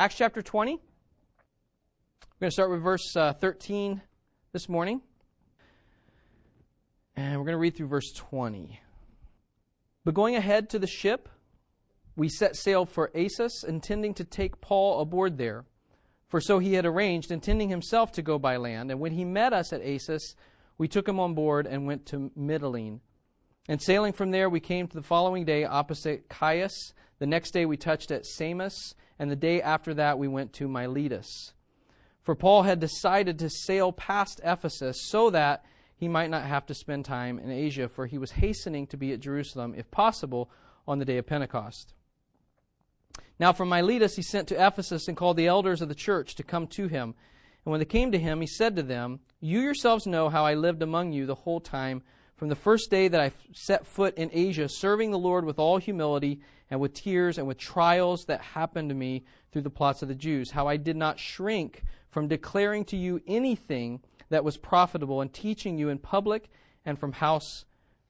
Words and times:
Acts 0.00 0.14
chapter 0.14 0.40
20. 0.40 0.76
We're 0.76 0.78
going 2.40 2.48
to 2.48 2.50
start 2.50 2.70
with 2.70 2.80
verse 2.80 3.14
uh, 3.14 3.34
13 3.34 4.00
this 4.50 4.66
morning. 4.66 5.02
And 7.14 7.36
we're 7.36 7.44
going 7.44 7.52
to 7.52 7.58
read 7.58 7.76
through 7.76 7.88
verse 7.88 8.10
20. 8.14 8.80
But 10.02 10.14
going 10.14 10.36
ahead 10.36 10.70
to 10.70 10.78
the 10.78 10.86
ship, 10.86 11.28
we 12.16 12.30
set 12.30 12.56
sail 12.56 12.86
for 12.86 13.14
Assos, 13.14 13.62
intending 13.62 14.14
to 14.14 14.24
take 14.24 14.62
Paul 14.62 15.02
aboard 15.02 15.36
there. 15.36 15.66
For 16.28 16.40
so 16.40 16.60
he 16.60 16.72
had 16.72 16.86
arranged, 16.86 17.30
intending 17.30 17.68
himself 17.68 18.10
to 18.12 18.22
go 18.22 18.38
by 18.38 18.56
land. 18.56 18.90
And 18.90 19.00
when 19.00 19.12
he 19.12 19.26
met 19.26 19.52
us 19.52 19.70
at 19.70 19.82
Assos, 19.82 20.34
we 20.78 20.88
took 20.88 21.06
him 21.06 21.20
on 21.20 21.34
board 21.34 21.66
and 21.66 21.86
went 21.86 22.06
to 22.06 22.30
Mytilene. 22.38 23.00
And 23.68 23.82
sailing 23.82 24.14
from 24.14 24.30
there, 24.30 24.48
we 24.48 24.60
came 24.60 24.88
to 24.88 24.96
the 24.96 25.02
following 25.02 25.44
day 25.44 25.66
opposite 25.66 26.24
Chios. 26.32 26.94
The 27.18 27.26
next 27.26 27.50
day, 27.50 27.66
we 27.66 27.76
touched 27.76 28.10
at 28.10 28.24
Samos, 28.24 28.94
and 29.20 29.30
the 29.30 29.36
day 29.36 29.60
after 29.60 29.92
that, 29.92 30.18
we 30.18 30.28
went 30.28 30.54
to 30.54 30.66
Miletus. 30.66 31.52
For 32.22 32.34
Paul 32.34 32.62
had 32.62 32.80
decided 32.80 33.38
to 33.38 33.50
sail 33.50 33.92
past 33.92 34.40
Ephesus 34.42 34.96
so 35.10 35.28
that 35.28 35.62
he 35.94 36.08
might 36.08 36.30
not 36.30 36.46
have 36.46 36.64
to 36.66 36.74
spend 36.74 37.04
time 37.04 37.38
in 37.38 37.50
Asia, 37.50 37.90
for 37.90 38.06
he 38.06 38.16
was 38.16 38.30
hastening 38.30 38.86
to 38.86 38.96
be 38.96 39.12
at 39.12 39.20
Jerusalem, 39.20 39.74
if 39.76 39.90
possible, 39.90 40.50
on 40.88 40.98
the 40.98 41.04
day 41.04 41.18
of 41.18 41.26
Pentecost. 41.26 41.92
Now 43.38 43.52
from 43.52 43.68
Miletus 43.68 44.16
he 44.16 44.22
sent 44.22 44.48
to 44.48 44.66
Ephesus 44.66 45.06
and 45.06 45.18
called 45.18 45.36
the 45.36 45.48
elders 45.48 45.82
of 45.82 45.90
the 45.90 45.94
church 45.94 46.34
to 46.36 46.42
come 46.42 46.66
to 46.68 46.88
him. 46.88 47.14
And 47.66 47.72
when 47.72 47.78
they 47.78 47.84
came 47.84 48.12
to 48.12 48.18
him, 48.18 48.40
he 48.40 48.46
said 48.46 48.74
to 48.76 48.82
them, 48.82 49.20
You 49.38 49.60
yourselves 49.60 50.06
know 50.06 50.30
how 50.30 50.46
I 50.46 50.54
lived 50.54 50.80
among 50.80 51.12
you 51.12 51.26
the 51.26 51.34
whole 51.34 51.60
time, 51.60 52.02
from 52.36 52.48
the 52.48 52.56
first 52.56 52.90
day 52.90 53.08
that 53.08 53.20
I 53.20 53.32
set 53.52 53.86
foot 53.86 54.16
in 54.16 54.30
Asia, 54.32 54.66
serving 54.66 55.10
the 55.10 55.18
Lord 55.18 55.44
with 55.44 55.58
all 55.58 55.76
humility 55.76 56.40
and 56.70 56.80
with 56.80 56.94
tears 56.94 57.36
and 57.36 57.46
with 57.46 57.58
trials 57.58 58.26
that 58.26 58.40
happened 58.40 58.88
to 58.88 58.94
me 58.94 59.24
through 59.50 59.62
the 59.62 59.70
plots 59.70 60.02
of 60.02 60.08
the 60.08 60.14
Jews, 60.14 60.52
how 60.52 60.68
I 60.68 60.76
did 60.76 60.96
not 60.96 61.18
shrink 61.18 61.82
from 62.10 62.28
declaring 62.28 62.84
to 62.86 62.96
you 62.96 63.20
anything 63.26 64.00
that 64.28 64.44
was 64.44 64.56
profitable 64.56 65.20
and 65.20 65.32
teaching 65.32 65.78
you 65.78 65.88
in 65.88 65.98
public 65.98 66.48
and 66.84 66.98
from 66.98 67.12
house 67.12 67.64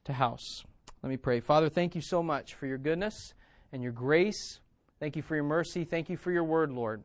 to 0.05 0.13
house. 0.13 0.65
Let 1.03 1.09
me 1.09 1.17
pray. 1.17 1.41
Father, 1.41 1.69
thank 1.69 1.95
you 1.95 2.03
so 2.03 2.23
much 2.23 2.55
for 2.55 2.67
your 2.67 2.79
goodness 2.79 3.35
and 3.73 3.83
your 3.83 3.93
grace. 3.93 4.61
Thank 4.99 5.17
you 5.17 5.23
for 5.23 5.35
your 5.35 5.45
mercy. 5.45 5.85
Thank 5.85 6.11
you 6.11 6.17
for 6.19 6.31
your 6.31 6.45
word, 6.45 6.71
Lord. 6.71 7.05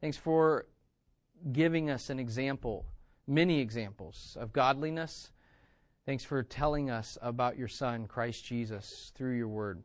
Thanks 0.00 0.16
for 0.16 0.66
giving 1.52 1.90
us 1.90 2.08
an 2.08 2.18
example, 2.18 2.86
many 3.26 3.60
examples 3.60 4.36
of 4.40 4.52
godliness. 4.52 5.30
Thanks 6.06 6.24
for 6.24 6.42
telling 6.42 6.88
us 6.88 7.18
about 7.20 7.58
your 7.58 7.68
Son, 7.68 8.06
Christ 8.06 8.44
Jesus, 8.44 9.12
through 9.14 9.36
your 9.36 9.48
word, 9.48 9.82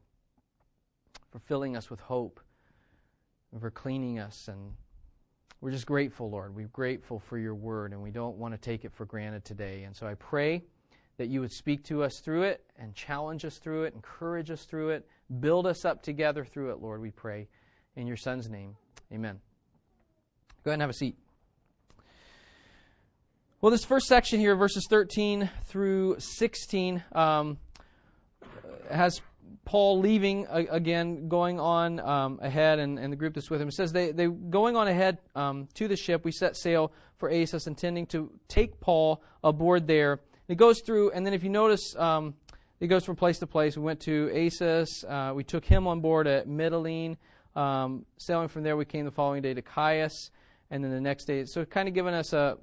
for 1.32 1.40
filling 1.40 1.76
us 1.76 1.90
with 1.90 2.00
hope, 2.00 2.40
and 3.52 3.60
for 3.60 3.72
cleaning 3.72 4.20
us 4.20 4.48
and 4.48 4.74
we're 5.62 5.72
just 5.72 5.86
grateful, 5.86 6.30
Lord. 6.30 6.56
We're 6.56 6.68
grateful 6.68 7.20
for 7.20 7.38
your 7.38 7.54
word, 7.54 7.94
and 7.94 8.02
we 8.02 8.10
don't 8.10 8.36
want 8.38 8.56
to 8.56 8.58
take 8.58 8.84
it 8.84 8.92
for 8.92 9.06
granted 9.06 9.46
today. 9.46 9.84
And 9.84 9.96
so 9.96 10.08
I 10.08 10.16
pray 10.16 10.64
that 11.18 11.28
you 11.28 11.40
would 11.40 11.52
speak 11.52 11.84
to 11.84 12.02
us 12.02 12.20
through 12.20 12.44
it 12.44 12.64
and 12.80 12.96
challenge 12.96 13.46
us 13.46 13.60
through 13.60 13.84
it, 13.84 13.94
encourage 13.94 14.50
us 14.50 14.64
through 14.66 14.90
it, 14.90 15.08
build 15.40 15.68
us 15.68 15.86
up 15.86 16.02
together 16.02 16.44
through 16.44 16.72
it, 16.72 16.82
Lord, 16.82 17.00
we 17.00 17.12
pray. 17.12 17.48
In 17.96 18.08
your 18.08 18.18
Son's 18.18 18.50
name, 18.50 18.76
amen. 19.14 19.40
Go 20.64 20.72
ahead 20.72 20.76
and 20.76 20.82
have 20.82 20.90
a 20.90 20.94
seat. 20.94 21.16
Well, 23.60 23.72
this 23.72 23.86
first 23.86 24.08
section 24.08 24.40
here, 24.40 24.56
verses 24.56 24.88
13 24.90 25.48
through 25.66 26.16
16, 26.18 27.04
um, 27.12 27.60
has 28.90 29.22
Paul 29.72 30.00
leaving 30.00 30.48
again, 30.50 31.30
going 31.30 31.58
on 31.58 32.02
um, 32.02 32.40
ahead, 32.42 32.78
and, 32.78 33.00
and, 33.00 33.10
the 33.10 33.16
group 33.16 33.36
that's 33.36 33.50
with 33.50 33.62
him. 33.62 33.70
It 33.70 33.74
says 33.74 33.94
they 33.94 34.12
they 34.12 34.28
going 34.28 34.76
on 34.76 34.90
ahead 34.90 35.20
um, 35.34 35.70
to 35.76 35.88
the 35.88 35.96
ship. 35.96 36.26
We 36.26 36.34
set 36.34 36.58
sail 36.58 36.92
for 37.16 37.32
Assos, 37.32 37.68
intending 37.68 38.06
to 38.08 38.34
take 38.50 38.82
Paul 38.82 39.24
aboard 39.42 39.88
there. 39.88 40.20
It 40.50 40.56
goes 40.56 40.82
through, 40.82 41.12
and 41.12 41.26
then 41.26 41.34
if 41.34 41.42
you 41.42 41.50
notice, 41.50 41.96
um, 41.96 42.34
it 42.82 42.88
goes 42.88 43.06
from 43.06 43.16
place 43.16 43.40
to 43.40 43.48
place. 43.48 43.78
We 43.78 43.84
went 43.84 44.02
to 44.02 44.30
Assos. 44.36 45.06
Uh, 45.06 45.32
we 45.34 45.46
took 45.46 45.64
him 45.64 45.88
on 45.88 46.02
board 46.02 46.28
at 46.28 46.50
Mytilene. 46.50 47.16
Um, 47.56 48.06
sailing 48.18 48.50
from 48.50 48.64
there, 48.64 48.76
we 48.76 48.84
came 48.84 49.06
the 49.06 49.12
following 49.12 49.42
day 49.42 49.54
to 49.54 49.62
Chios, 49.62 50.32
and 50.70 50.84
then 50.84 50.92
the 50.92 51.00
next 51.00 51.24
day. 51.24 51.46
So, 51.46 51.64
kind 51.64 51.88
of 51.88 51.94
giving 51.94 52.14
us 52.14 52.34
a 52.34 52.58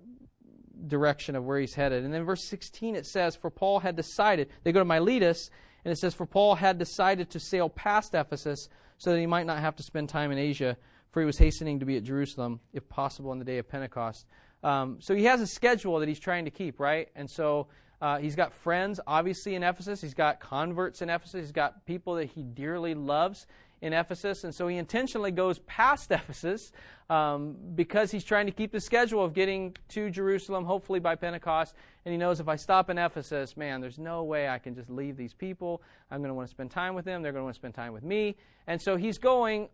direction 0.86 1.36
of 1.36 1.44
where 1.46 1.58
he's 1.58 1.72
headed. 1.72 2.04
And 2.04 2.12
then 2.12 2.24
verse 2.24 2.44
16 2.44 2.96
it 2.96 3.06
says, 3.06 3.34
For 3.34 3.48
Paul 3.48 3.80
had 3.80 3.96
decided, 3.96 4.50
they 4.62 4.72
go 4.72 4.80
to 4.80 4.84
Miletus, 4.84 5.48
and 5.88 5.94
it 5.94 5.98
says, 5.98 6.12
For 6.12 6.26
Paul 6.26 6.54
had 6.54 6.76
decided 6.76 7.30
to 7.30 7.40
sail 7.40 7.70
past 7.70 8.14
Ephesus 8.14 8.68
so 8.98 9.10
that 9.10 9.18
he 9.18 9.24
might 9.24 9.46
not 9.46 9.60
have 9.60 9.74
to 9.76 9.82
spend 9.82 10.10
time 10.10 10.30
in 10.30 10.36
Asia, 10.36 10.76
for 11.12 11.20
he 11.20 11.26
was 11.26 11.38
hastening 11.38 11.80
to 11.80 11.86
be 11.86 11.96
at 11.96 12.02
Jerusalem, 12.02 12.60
if 12.74 12.86
possible, 12.90 13.30
on 13.30 13.38
the 13.38 13.44
day 13.46 13.56
of 13.56 13.66
Pentecost. 13.66 14.26
Um, 14.62 14.98
so 15.00 15.14
he 15.14 15.24
has 15.24 15.40
a 15.40 15.46
schedule 15.46 15.98
that 16.00 16.06
he's 16.06 16.18
trying 16.20 16.44
to 16.44 16.50
keep, 16.50 16.78
right? 16.78 17.08
And 17.16 17.30
so 17.30 17.68
uh, 18.02 18.18
he's 18.18 18.36
got 18.36 18.52
friends, 18.52 19.00
obviously, 19.06 19.54
in 19.54 19.62
Ephesus. 19.62 20.02
He's 20.02 20.12
got 20.12 20.40
converts 20.40 21.00
in 21.00 21.08
Ephesus. 21.08 21.40
He's 21.40 21.52
got 21.52 21.86
people 21.86 22.16
that 22.16 22.26
he 22.26 22.42
dearly 22.42 22.92
loves 22.92 23.46
in 23.80 23.92
Ephesus. 23.92 24.44
And 24.44 24.54
so 24.54 24.68
he 24.68 24.76
intentionally 24.76 25.30
goes 25.30 25.58
past 25.60 26.10
Ephesus 26.10 26.72
um, 27.10 27.56
because 27.74 28.10
he's 28.10 28.24
trying 28.24 28.46
to 28.46 28.52
keep 28.52 28.72
the 28.72 28.80
schedule 28.80 29.24
of 29.24 29.34
getting 29.34 29.76
to 29.90 30.10
Jerusalem, 30.10 30.64
hopefully 30.64 31.00
by 31.00 31.14
Pentecost. 31.14 31.74
And 32.04 32.12
he 32.12 32.18
knows 32.18 32.40
if 32.40 32.48
I 32.48 32.56
stop 32.56 32.90
in 32.90 32.98
Ephesus, 32.98 33.56
man, 33.56 33.80
there's 33.80 33.98
no 33.98 34.24
way 34.24 34.48
I 34.48 34.58
can 34.58 34.74
just 34.74 34.90
leave 34.90 35.16
these 35.16 35.34
people. 35.34 35.82
I'm 36.10 36.20
going 36.20 36.30
to 36.30 36.34
want 36.34 36.48
to 36.48 36.50
spend 36.50 36.70
time 36.70 36.94
with 36.94 37.04
them. 37.04 37.22
They're 37.22 37.32
going 37.32 37.42
to 37.42 37.44
want 37.44 37.54
to 37.54 37.60
spend 37.60 37.74
time 37.74 37.92
with 37.92 38.04
me. 38.04 38.36
And 38.66 38.80
so 38.80 38.96
he's 38.96 39.18
going 39.18 39.68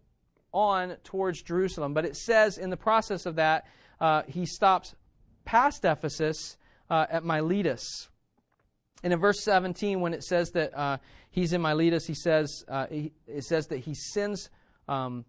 on 0.53 0.97
towards 1.04 1.43
Jerusalem. 1.43 1.94
But 1.94 2.04
it 2.04 2.16
says 2.16 2.59
in 2.59 2.70
the 2.70 2.76
process 2.76 3.26
of 3.26 3.37
that, 3.37 3.66
uh, 4.00 4.22
he 4.28 4.47
stops 4.47 4.94
past 5.44 5.84
Ephesus 5.84 6.56
uh, 6.91 7.06
at 7.10 7.25
Miletus. 7.25 8.09
And 9.04 9.12
in 9.12 9.20
verse 9.20 9.44
17, 9.44 10.00
when 10.00 10.15
it 10.15 10.25
says 10.25 10.50
that 10.53 10.76
uh, 10.76 10.97
he's 11.31 11.53
in 11.53 11.60
Miletus, 11.60 12.06
he 12.06 12.15
says, 12.15 12.65
uh, 12.69 12.87
he, 12.87 13.12
it 13.26 13.44
says 13.44 13.66
that 13.66 13.81
he 13.81 13.92
sends 13.92 14.48
um, 14.88 15.26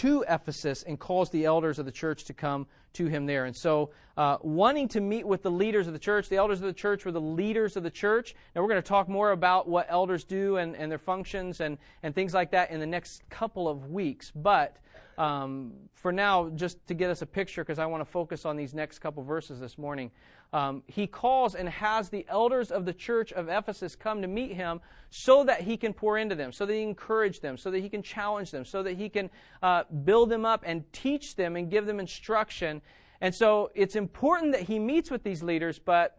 to 0.00 0.24
Ephesus 0.26 0.82
and 0.82 0.98
calls 0.98 1.28
the 1.28 1.44
elders 1.44 1.78
of 1.78 1.84
the 1.84 1.92
church 1.92 2.24
to 2.24 2.32
come 2.32 2.66
to 2.98 3.06
him 3.06 3.26
there. 3.26 3.46
And 3.46 3.56
so, 3.56 3.90
uh, 4.16 4.36
wanting 4.42 4.88
to 4.88 5.00
meet 5.00 5.26
with 5.26 5.42
the 5.42 5.50
leaders 5.50 5.86
of 5.86 5.92
the 5.92 5.98
church, 5.98 6.28
the 6.28 6.36
elders 6.36 6.60
of 6.60 6.66
the 6.66 6.72
church 6.72 7.04
were 7.04 7.12
the 7.12 7.20
leaders 7.20 7.76
of 7.76 7.82
the 7.84 7.90
church. 7.90 8.34
Now, 8.54 8.62
we're 8.62 8.68
going 8.68 8.82
to 8.82 8.88
talk 8.88 9.08
more 9.08 9.30
about 9.30 9.68
what 9.68 9.86
elders 9.88 10.24
do 10.24 10.56
and, 10.56 10.76
and 10.76 10.90
their 10.90 10.98
functions 10.98 11.60
and, 11.60 11.78
and 12.02 12.14
things 12.14 12.34
like 12.34 12.50
that 12.50 12.70
in 12.70 12.80
the 12.80 12.86
next 12.86 13.22
couple 13.30 13.68
of 13.68 13.90
weeks. 13.90 14.32
But 14.34 14.76
um, 15.18 15.72
for 15.94 16.12
now, 16.12 16.48
just 16.50 16.84
to 16.86 16.94
get 16.94 17.10
us 17.10 17.22
a 17.22 17.26
picture, 17.26 17.64
because 17.64 17.80
I 17.80 17.86
want 17.86 18.00
to 18.00 18.10
focus 18.10 18.44
on 18.44 18.56
these 18.56 18.72
next 18.72 19.00
couple 19.00 19.24
verses 19.24 19.58
this 19.58 19.76
morning, 19.76 20.12
um, 20.52 20.82
he 20.86 21.06
calls 21.06 21.56
and 21.56 21.68
has 21.68 22.08
the 22.08 22.24
elders 22.28 22.70
of 22.70 22.84
the 22.84 22.92
church 22.92 23.32
of 23.32 23.48
Ephesus 23.48 23.96
come 23.96 24.22
to 24.22 24.28
meet 24.28 24.52
him 24.52 24.80
so 25.10 25.44
that 25.44 25.62
he 25.62 25.76
can 25.76 25.92
pour 25.92 26.16
into 26.16 26.36
them, 26.36 26.52
so 26.52 26.64
that 26.64 26.72
he 26.72 26.80
can 26.80 26.90
encourage 26.90 27.40
them, 27.40 27.58
so 27.58 27.70
that 27.70 27.80
he 27.80 27.88
can 27.88 28.02
challenge 28.02 28.52
them, 28.52 28.64
so 28.64 28.82
that 28.82 28.96
he 28.96 29.08
can 29.08 29.28
uh, 29.62 29.82
build 30.04 30.30
them 30.30 30.46
up 30.46 30.62
and 30.64 30.90
teach 30.92 31.34
them 31.34 31.56
and 31.56 31.68
give 31.68 31.84
them 31.84 31.98
instruction. 31.98 32.80
And 33.20 33.34
so 33.34 33.70
it's 33.74 33.96
important 33.96 34.52
that 34.52 34.62
he 34.62 34.78
meets 34.78 35.10
with 35.10 35.22
these 35.22 35.42
leaders, 35.42 35.78
but 35.78 36.18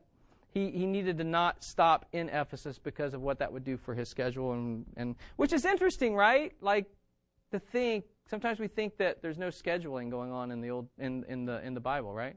he, 0.52 0.72
he 0.72 0.86
needed 0.86 1.18
to 1.20 1.24
not 1.24 1.64
stop 1.64 2.06
in 2.12 2.30
Ephesus 2.30 2.80
because 2.80 3.14
of 3.14 3.22
what 3.22 3.40
that 3.40 3.52
would 3.52 3.64
do 3.64 3.78
for 3.78 3.94
his 3.94 4.10
schedule 4.10 4.54
and, 4.54 4.86
and 4.98 5.16
which 5.36 5.54
is 5.54 5.66
interesting, 5.66 6.16
right? 6.16 6.54
Like 6.62 6.88
to 7.52 7.60
think 7.60 8.06
sometimes 8.30 8.60
we 8.60 8.68
think 8.68 8.98
that 8.98 9.22
there's 9.22 9.38
no 9.38 9.48
scheduling 9.48 10.10
going 10.10 10.32
on 10.32 10.52
in 10.52 10.62
the 10.62 10.70
old 10.70 10.88
in, 10.98 11.24
in 11.30 11.46
the 11.46 11.64
in 11.66 11.74
the 11.74 11.80
Bible, 11.80 12.14
right? 12.14 12.36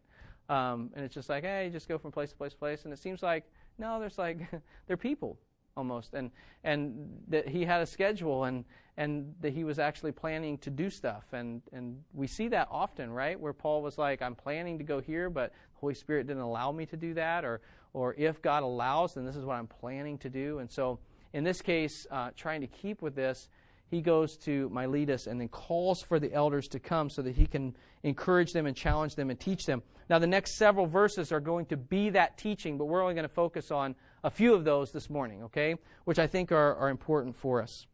Um, 0.49 0.91
and 0.94 1.05
it's 1.05 1.15
just 1.15 1.29
like, 1.29 1.44
hey, 1.44 1.71
just 1.73 1.89
go 1.89 1.99
from 1.99 2.12
place 2.12 2.31
to 2.31 2.37
place 2.37 2.53
to 2.53 2.59
place. 2.59 2.84
And 2.84 2.93
it 2.93 2.99
seems 2.99 3.23
like, 3.23 3.44
no, 3.79 3.99
there's 3.99 4.19
like, 4.19 4.41
they're 4.87 4.97
people 4.97 5.39
almost. 5.77 6.15
And, 6.15 6.31
and 6.65 7.09
that 7.28 7.49
he 7.49 7.65
had 7.65 7.81
a 7.81 7.87
schedule 7.87 8.44
and, 8.44 8.65
and 8.97 9.34
that 9.41 9.53
he 9.53 9.65
was 9.65 9.78
actually 9.78 10.12
planning 10.12 10.59
to 10.59 10.71
do 10.71 10.91
stuff. 10.91 11.25
And, 11.33 11.62
and 11.72 12.03
we 12.12 12.27
see 12.27 12.49
that 12.49 12.69
often, 12.70 13.11
right? 13.11 13.38
Where 13.38 13.52
Paul 13.52 13.82
was 13.82 13.99
like, 13.99 14.23
I'm 14.23 14.35
planning 14.35 14.79
to 14.79 14.85
go 14.85 15.00
here, 15.00 15.31
but 15.31 15.50
the 15.50 15.81
Holy 15.81 15.94
Spirit 15.94 16.26
didn't 16.26 16.43
allow 16.43 16.73
me 16.73 16.87
to 16.87 16.97
do 16.97 17.14
that. 17.14 17.44
Or, 17.44 17.61
or 17.93 18.14
if 18.19 18.43
God 18.43 18.62
allows, 18.62 19.14
then 19.14 19.25
this 19.25 19.37
is 19.37 19.44
what 19.44 19.55
I'm 19.55 19.67
planning 19.67 20.19
to 20.19 20.29
do. 20.29 20.58
And 20.58 20.70
so 20.70 20.99
in 21.32 21.44
this 21.44 21.62
case, 21.62 22.06
uh, 22.11 22.31
trying 22.37 22.61
to 22.61 22.67
keep 22.67 23.00
with 23.00 23.14
this, 23.14 23.49
he 23.93 24.00
goes 24.00 24.39
to 24.39 24.71
Miletus 24.71 25.27
and 25.27 25.39
then 25.39 25.49
calls 25.49 26.00
for 26.00 26.19
the 26.19 26.33
elders 26.33 26.67
to 26.69 26.81
come 26.81 27.11
so 27.11 27.21
that 27.21 27.37
he 27.37 27.44
can 27.44 27.77
encourage 28.03 28.53
them 28.53 28.65
and 28.65 28.75
challenge 28.75 29.17
them 29.17 29.29
and 29.29 29.39
teach 29.39 29.67
them. 29.67 29.83
Now, 30.09 30.19
the 30.19 30.27
next 30.27 30.56
several 30.56 30.87
verses 30.87 31.31
are 31.31 31.41
going 31.41 31.67
to 31.67 31.77
be 31.77 32.09
that 32.09 32.39
teaching, 32.39 32.79
but 32.79 32.87
we're 32.87 33.03
only 33.03 33.12
going 33.12 33.29
to 33.29 33.35
focus 33.35 33.71
on 33.71 33.94
a 34.25 34.31
few 34.31 34.55
of 34.55 34.65
those 34.65 34.93
this 34.93 35.11
morning, 35.11 35.43
okay? 35.43 35.77
Which 36.06 36.19
I 36.19 36.27
think 36.27 36.50
are, 36.53 36.75
are 36.77 36.89
important 36.89 37.37
for 37.37 37.61
us. 37.61 37.85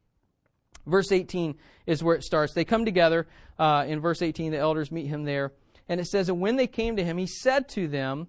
Verse 0.87 1.11
18 1.11 1.57
is 1.89 2.05
where 2.05 2.15
it 2.15 2.23
starts. 2.23 2.55
They 2.55 2.65
come 2.65 2.85
together. 2.85 3.27
Uh, 3.59 3.85
in 3.89 3.99
verse 3.99 4.23
18, 4.23 4.53
the 4.53 4.59
elders 4.59 4.93
meet 4.93 5.09
him 5.09 5.25
there. 5.25 5.53
And 5.89 6.01
it 6.01 6.07
says, 6.07 6.29
And 6.29 6.41
when 6.41 6.55
they 6.55 6.69
came 6.69 6.95
to 6.95 7.05
him, 7.05 7.19
he 7.19 7.27
said 7.27 7.69
to 7.71 7.89
them, 7.89 8.29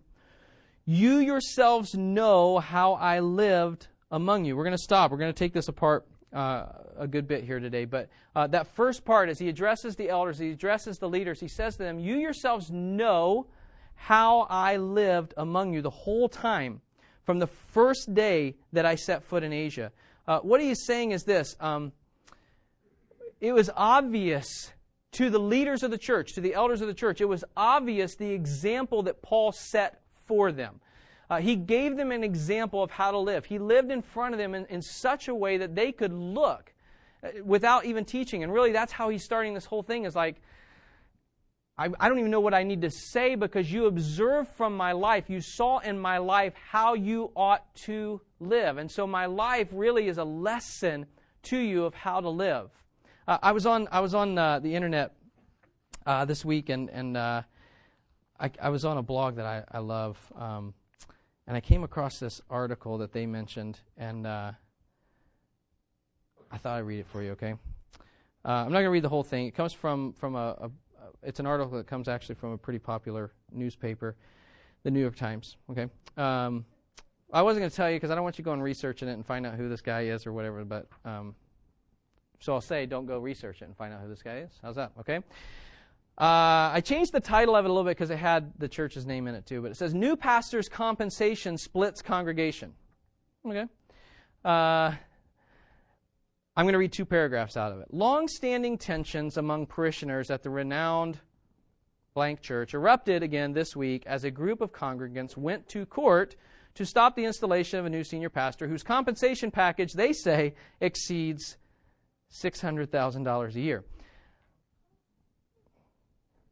You 0.85 1.19
yourselves 1.19 1.93
know 1.93 2.57
how 2.57 2.93
I 2.93 3.19
lived 3.19 3.89
among 4.09 4.45
you. 4.45 4.57
We're 4.57 4.63
going 4.63 4.75
to 4.75 4.83
stop. 4.83 5.11
We're 5.11 5.17
going 5.17 5.31
to 5.31 5.37
take 5.37 5.53
this 5.53 5.67
apart 5.67 6.07
uh, 6.33 6.65
a 6.97 7.07
good 7.07 7.27
bit 7.27 7.43
here 7.43 7.59
today. 7.59 7.85
But 7.85 8.09
uh, 8.35 8.47
that 8.47 8.67
first 8.75 9.05
part, 9.05 9.29
as 9.29 9.39
he 9.39 9.49
addresses 9.49 9.95
the 9.95 10.09
elders, 10.09 10.39
he 10.39 10.51
addresses 10.51 10.97
the 10.97 11.09
leaders, 11.09 11.39
he 11.39 11.47
says 11.47 11.75
to 11.77 11.83
them, 11.83 11.99
You 11.99 12.15
yourselves 12.15 12.69
know 12.71 13.47
how 13.95 14.47
I 14.49 14.77
lived 14.77 15.33
among 15.37 15.73
you 15.73 15.81
the 15.81 15.89
whole 15.89 16.29
time 16.29 16.81
from 17.23 17.39
the 17.39 17.47
first 17.47 18.13
day 18.13 18.55
that 18.73 18.85
I 18.85 18.95
set 18.95 19.23
foot 19.23 19.43
in 19.43 19.53
Asia. 19.53 19.91
Uh, 20.27 20.39
what 20.39 20.61
he 20.61 20.69
is 20.69 20.85
saying 20.85 21.11
is 21.11 21.23
this 21.23 21.55
um, 21.59 21.91
it 23.41 23.53
was 23.53 23.69
obvious 23.75 24.71
to 25.13 25.29
the 25.29 25.39
leaders 25.39 25.83
of 25.83 25.91
the 25.91 25.97
church, 25.97 26.33
to 26.33 26.41
the 26.41 26.53
elders 26.53 26.81
of 26.81 26.87
the 26.87 26.93
church, 26.93 27.19
it 27.21 27.25
was 27.25 27.43
obvious 27.57 28.15
the 28.15 28.31
example 28.31 29.03
that 29.03 29.21
Paul 29.21 29.51
set 29.51 30.01
for 30.27 30.51
them. 30.51 30.81
Uh, 31.29 31.39
he 31.39 31.55
gave 31.55 31.95
them 31.95 32.11
an 32.11 32.23
example 32.23 32.81
of 32.81 32.89
how 32.89 33.11
to 33.11 33.19
live. 33.19 33.45
He 33.45 33.59
lived 33.59 33.91
in 33.91 34.01
front 34.01 34.33
of 34.33 34.39
them 34.39 34.55
in, 34.55 34.65
in 34.65 34.81
such 34.81 35.27
a 35.27 35.35
way 35.35 35.57
that 35.57 35.75
they 35.75 35.91
could 35.91 36.11
look 36.11 36.73
uh, 37.23 37.29
without 37.43 37.85
even 37.85 38.03
teaching. 38.03 38.43
And 38.43 38.51
really, 38.51 38.71
that's 38.71 38.91
how 38.91 39.09
he's 39.09 39.23
starting 39.23 39.53
this 39.53 39.65
whole 39.65 39.83
thing 39.83 40.05
is 40.05 40.15
like, 40.15 40.41
I, 41.77 41.87
I 41.99 42.09
don't 42.09 42.19
even 42.19 42.31
know 42.31 42.39
what 42.39 42.53
I 42.53 42.63
need 42.63 42.81
to 42.81 42.89
say 42.91 43.35
because 43.35 43.71
you 43.71 43.85
observed 43.85 44.49
from 44.57 44.75
my 44.75 44.91
life, 44.91 45.29
you 45.29 45.39
saw 45.39 45.79
in 45.79 45.99
my 45.99 46.17
life 46.17 46.53
how 46.71 46.93
you 46.95 47.31
ought 47.35 47.73
to 47.85 48.19
live. 48.39 48.77
And 48.77 48.89
so 48.89 49.05
my 49.05 49.27
life 49.27 49.69
really 49.71 50.07
is 50.07 50.17
a 50.17 50.23
lesson 50.23 51.05
to 51.43 51.57
you 51.57 51.85
of 51.85 51.93
how 51.93 52.19
to 52.19 52.29
live. 52.29 52.69
Uh, 53.27 53.37
I 53.41 53.51
was 53.51 53.65
on, 53.65 53.87
I 53.91 53.99
was 53.99 54.13
on 54.13 54.37
uh, 54.37 54.59
the 54.59 54.75
internet 54.75 55.13
uh, 56.05 56.25
this 56.25 56.43
week 56.43 56.69
and, 56.69 56.89
and 56.89 57.15
uh, 57.15 57.43
I, 58.39 58.51
I, 58.61 58.69
was 58.69 58.83
on 58.83 58.97
a 58.97 59.03
blog 59.03 59.35
that 59.35 59.45
I, 59.45 59.63
I 59.71 59.79
love. 59.79 60.17
Um, 60.35 60.73
and 61.49 61.57
I 61.57 61.61
came 61.61 61.83
across 61.83 62.19
this 62.19 62.41
article 62.47 62.99
that 62.99 63.11
they 63.11 63.25
mentioned, 63.25 63.79
and 63.97 64.27
uh, 64.27 64.51
I 66.51 66.57
thought 66.59 66.77
I'd 66.77 66.81
read 66.81 66.99
it 66.99 67.07
for 67.07 67.23
you. 67.23 67.31
Okay, 67.31 67.55
uh, 68.45 68.49
I'm 68.49 68.71
not 68.71 68.77
going 68.77 68.85
to 68.85 68.91
read 68.91 69.03
the 69.03 69.09
whole 69.09 69.23
thing. 69.23 69.47
It 69.47 69.55
comes 69.55 69.73
from 69.73 70.13
from 70.13 70.35
a, 70.35 70.55
a, 70.61 70.71
it's 71.23 71.39
an 71.39 71.47
article 71.47 71.75
that 71.77 71.87
comes 71.87 72.07
actually 72.07 72.35
from 72.35 72.51
a 72.51 72.57
pretty 72.57 72.77
popular 72.77 73.31
newspaper, 73.51 74.15
the 74.83 74.91
New 74.91 74.99
York 74.99 75.15
Times. 75.15 75.57
Okay, 75.71 75.87
um, 76.17 76.65
I 77.33 77.41
wasn't 77.41 77.63
going 77.63 77.71
to 77.71 77.75
tell 77.75 77.89
you 77.89 77.95
because 77.95 78.11
I 78.11 78.15
don't 78.15 78.23
want 78.23 78.37
you 78.37 78.43
going 78.43 78.61
researching 78.61 79.07
it 79.07 79.13
and 79.13 79.25
find 79.25 79.47
out 79.47 79.55
who 79.55 79.69
this 79.69 79.81
guy 79.81 80.01
is 80.01 80.27
or 80.27 80.33
whatever. 80.33 80.63
But 80.63 80.87
um, 81.03 81.33
so 82.39 82.53
I'll 82.53 82.61
say, 82.61 82.85
don't 82.85 83.07
go 83.07 83.17
research 83.17 83.63
it 83.63 83.65
and 83.65 83.75
find 83.75 83.91
out 83.91 84.01
who 84.01 84.07
this 84.07 84.21
guy 84.21 84.37
is. 84.37 84.51
How's 84.61 84.75
that? 84.75 84.91
Okay. 84.99 85.21
Uh, 86.19 86.71
I 86.73 86.81
changed 86.81 87.13
the 87.13 87.21
title 87.21 87.55
of 87.55 87.63
it 87.63 87.69
a 87.69 87.71
little 87.71 87.85
bit 87.85 87.97
because 87.97 88.09
it 88.09 88.17
had 88.17 88.51
the 88.57 88.67
church's 88.67 89.05
name 89.05 89.27
in 89.27 89.35
it 89.35 89.45
too, 89.45 89.61
but 89.61 89.71
it 89.71 89.77
says 89.77 89.93
New 89.93 90.17
Pastor's 90.17 90.67
Compensation 90.67 91.57
Splits 91.57 92.01
Congregation. 92.01 92.73
Okay. 93.47 93.65
Uh, 94.43 94.91
I'm 96.57 96.65
going 96.65 96.73
to 96.73 96.79
read 96.79 96.91
two 96.91 97.05
paragraphs 97.05 97.55
out 97.55 97.71
of 97.71 97.79
it. 97.79 97.93
Long 97.93 98.27
standing 98.27 98.77
tensions 98.77 99.37
among 99.37 99.67
parishioners 99.67 100.29
at 100.29 100.43
the 100.43 100.49
renowned 100.49 101.21
blank 102.13 102.41
church 102.41 102.73
erupted 102.73 103.23
again 103.23 103.53
this 103.53 103.77
week 103.77 104.03
as 104.05 104.25
a 104.25 104.31
group 104.31 104.59
of 104.59 104.73
congregants 104.73 105.37
went 105.37 105.69
to 105.69 105.85
court 105.85 106.35
to 106.75 106.85
stop 106.85 107.15
the 107.15 107.23
installation 107.23 107.79
of 107.79 107.85
a 107.85 107.89
new 107.89 108.03
senior 108.03 108.29
pastor 108.29 108.67
whose 108.67 108.83
compensation 108.83 109.51
package, 109.51 109.93
they 109.93 110.11
say, 110.11 110.53
exceeds 110.81 111.55
$600,000 112.43 113.55
a 113.55 113.59
year. 113.61 113.85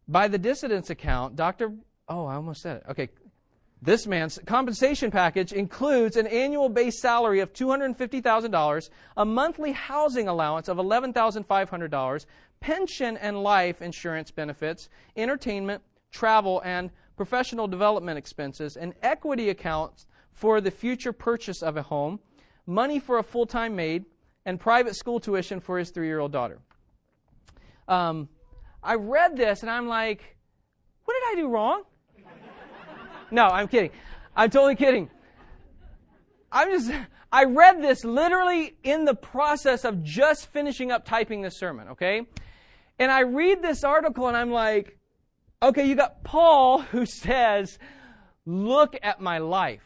By 0.07 0.27
the 0.27 0.37
dissident's 0.37 0.89
account, 0.89 1.35
Dr. 1.35 1.73
Oh, 2.07 2.25
I 2.25 2.35
almost 2.35 2.61
said 2.61 2.77
it. 2.77 2.83
Okay. 2.89 3.09
This 3.79 4.07
man's 4.07 4.39
compensation 4.45 5.11
package 5.11 5.53
includes 5.53 6.17
an 6.17 6.25
annual 6.25 6.67
base 6.67 6.99
salary 6.99 7.41
of 7.41 7.53
$250,000, 7.53 8.89
a 9.17 9.25
monthly 9.25 9.71
housing 9.71 10.27
allowance 10.27 10.67
of 10.67 10.77
$11,500, 10.77 12.25
pension 12.59 13.17
and 13.17 13.43
life 13.43 13.81
insurance 13.83 14.31
benefits, 14.31 14.89
entertainment, 15.15 15.83
travel, 16.11 16.61
and 16.65 16.89
professional 17.15 17.67
development 17.67 18.17
expenses, 18.17 18.77
an 18.77 18.95
equity 19.03 19.49
account 19.49 20.05
for 20.31 20.59
the 20.59 20.71
future 20.71 21.13
purchase 21.13 21.61
of 21.61 21.77
a 21.77 21.83
home, 21.83 22.19
money 22.65 22.99
for 22.99 23.19
a 23.19 23.23
full 23.23 23.45
time 23.45 23.75
maid, 23.75 24.05
and 24.45 24.59
private 24.59 24.95
school 24.95 25.19
tuition 25.19 25.59
for 25.59 25.77
his 25.77 25.91
three 25.91 26.07
year 26.07 26.19
old 26.19 26.31
daughter. 26.31 26.59
Um, 27.87 28.29
I 28.83 28.95
read 28.95 29.35
this 29.35 29.61
and 29.61 29.71
I'm 29.71 29.87
like, 29.87 30.37
what 31.05 31.13
did 31.13 31.37
I 31.37 31.41
do 31.41 31.49
wrong? 31.49 31.83
no, 33.31 33.45
I'm 33.45 33.67
kidding. 33.67 33.91
I'm 34.35 34.49
totally 34.49 34.75
kidding. 34.75 35.09
I'm 36.51 36.69
just, 36.71 36.91
I 37.31 37.45
read 37.45 37.81
this 37.81 38.05
literally 38.05 38.75
in 38.83 39.05
the 39.05 39.15
process 39.15 39.83
of 39.83 40.03
just 40.03 40.47
finishing 40.47 40.91
up 40.91 41.05
typing 41.05 41.41
this 41.41 41.57
sermon, 41.57 41.89
okay? 41.89 42.21
And 42.99 43.11
I 43.11 43.21
read 43.21 43.61
this 43.61 43.83
article 43.83 44.27
and 44.27 44.37
I'm 44.37 44.51
like, 44.51 44.97
okay, 45.61 45.87
you 45.87 45.95
got 45.95 46.23
Paul 46.23 46.81
who 46.81 47.05
says, 47.05 47.79
look 48.45 48.95
at 49.01 49.19
my 49.21 49.39
life. 49.39 49.81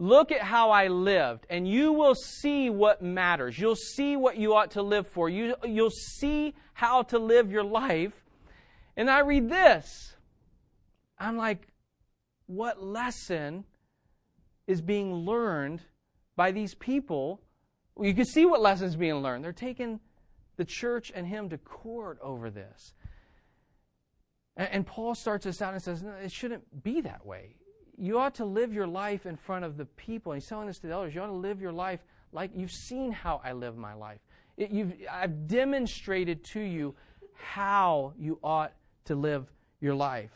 Look 0.00 0.30
at 0.30 0.42
how 0.42 0.70
I 0.70 0.86
lived, 0.86 1.44
and 1.50 1.66
you 1.66 1.92
will 1.92 2.14
see 2.14 2.70
what 2.70 3.02
matters. 3.02 3.58
You'll 3.58 3.74
see 3.74 4.14
what 4.14 4.36
you 4.36 4.54
ought 4.54 4.70
to 4.72 4.82
live 4.82 5.08
for. 5.08 5.28
You, 5.28 5.56
you'll 5.64 5.90
see 5.90 6.54
how 6.78 7.02
to 7.02 7.18
live 7.18 7.50
your 7.50 7.64
life. 7.64 8.12
And 8.96 9.10
I 9.10 9.18
read 9.20 9.48
this. 9.48 10.14
I'm 11.18 11.36
like, 11.36 11.66
what 12.46 12.80
lesson 12.80 13.64
is 14.68 14.80
being 14.80 15.12
learned 15.12 15.80
by 16.36 16.52
these 16.52 16.76
people? 16.76 17.40
Well, 17.96 18.06
you 18.06 18.14
can 18.14 18.26
see 18.26 18.46
what 18.46 18.60
lessons 18.60 18.94
being 18.94 19.16
learned. 19.16 19.44
They're 19.44 19.52
taking 19.52 19.98
the 20.56 20.64
church 20.64 21.10
and 21.12 21.26
him 21.26 21.48
to 21.48 21.58
court 21.58 22.20
over 22.22 22.48
this. 22.48 22.94
And, 24.56 24.68
and 24.70 24.86
Paul 24.86 25.16
starts 25.16 25.46
this 25.46 25.60
out 25.60 25.74
and 25.74 25.82
says, 25.82 26.00
no, 26.04 26.12
it 26.12 26.30
shouldn't 26.30 26.84
be 26.84 27.00
that 27.00 27.26
way 27.26 27.56
you 28.00 28.20
ought 28.20 28.36
to 28.36 28.44
live 28.44 28.72
your 28.72 28.86
life 28.86 29.26
in 29.26 29.36
front 29.36 29.64
of 29.64 29.76
the 29.76 29.84
people. 29.84 30.30
And 30.30 30.40
he's 30.40 30.48
telling 30.48 30.68
this 30.68 30.78
to 30.78 30.86
the 30.86 30.92
elders. 30.92 31.14
You 31.14 31.22
ought 31.22 31.26
to 31.26 31.32
live 31.32 31.60
your 31.60 31.72
life 31.72 31.98
like 32.32 32.52
you've 32.54 32.70
seen 32.70 33.10
how 33.10 33.40
I 33.44 33.52
live 33.52 33.76
my 33.76 33.94
life. 33.94 34.20
It, 34.58 35.08
I've 35.10 35.46
demonstrated 35.46 36.44
to 36.52 36.60
you 36.60 36.96
how 37.34 38.12
you 38.18 38.38
ought 38.42 38.72
to 39.04 39.14
live 39.14 39.46
your 39.80 39.94
life. 39.94 40.32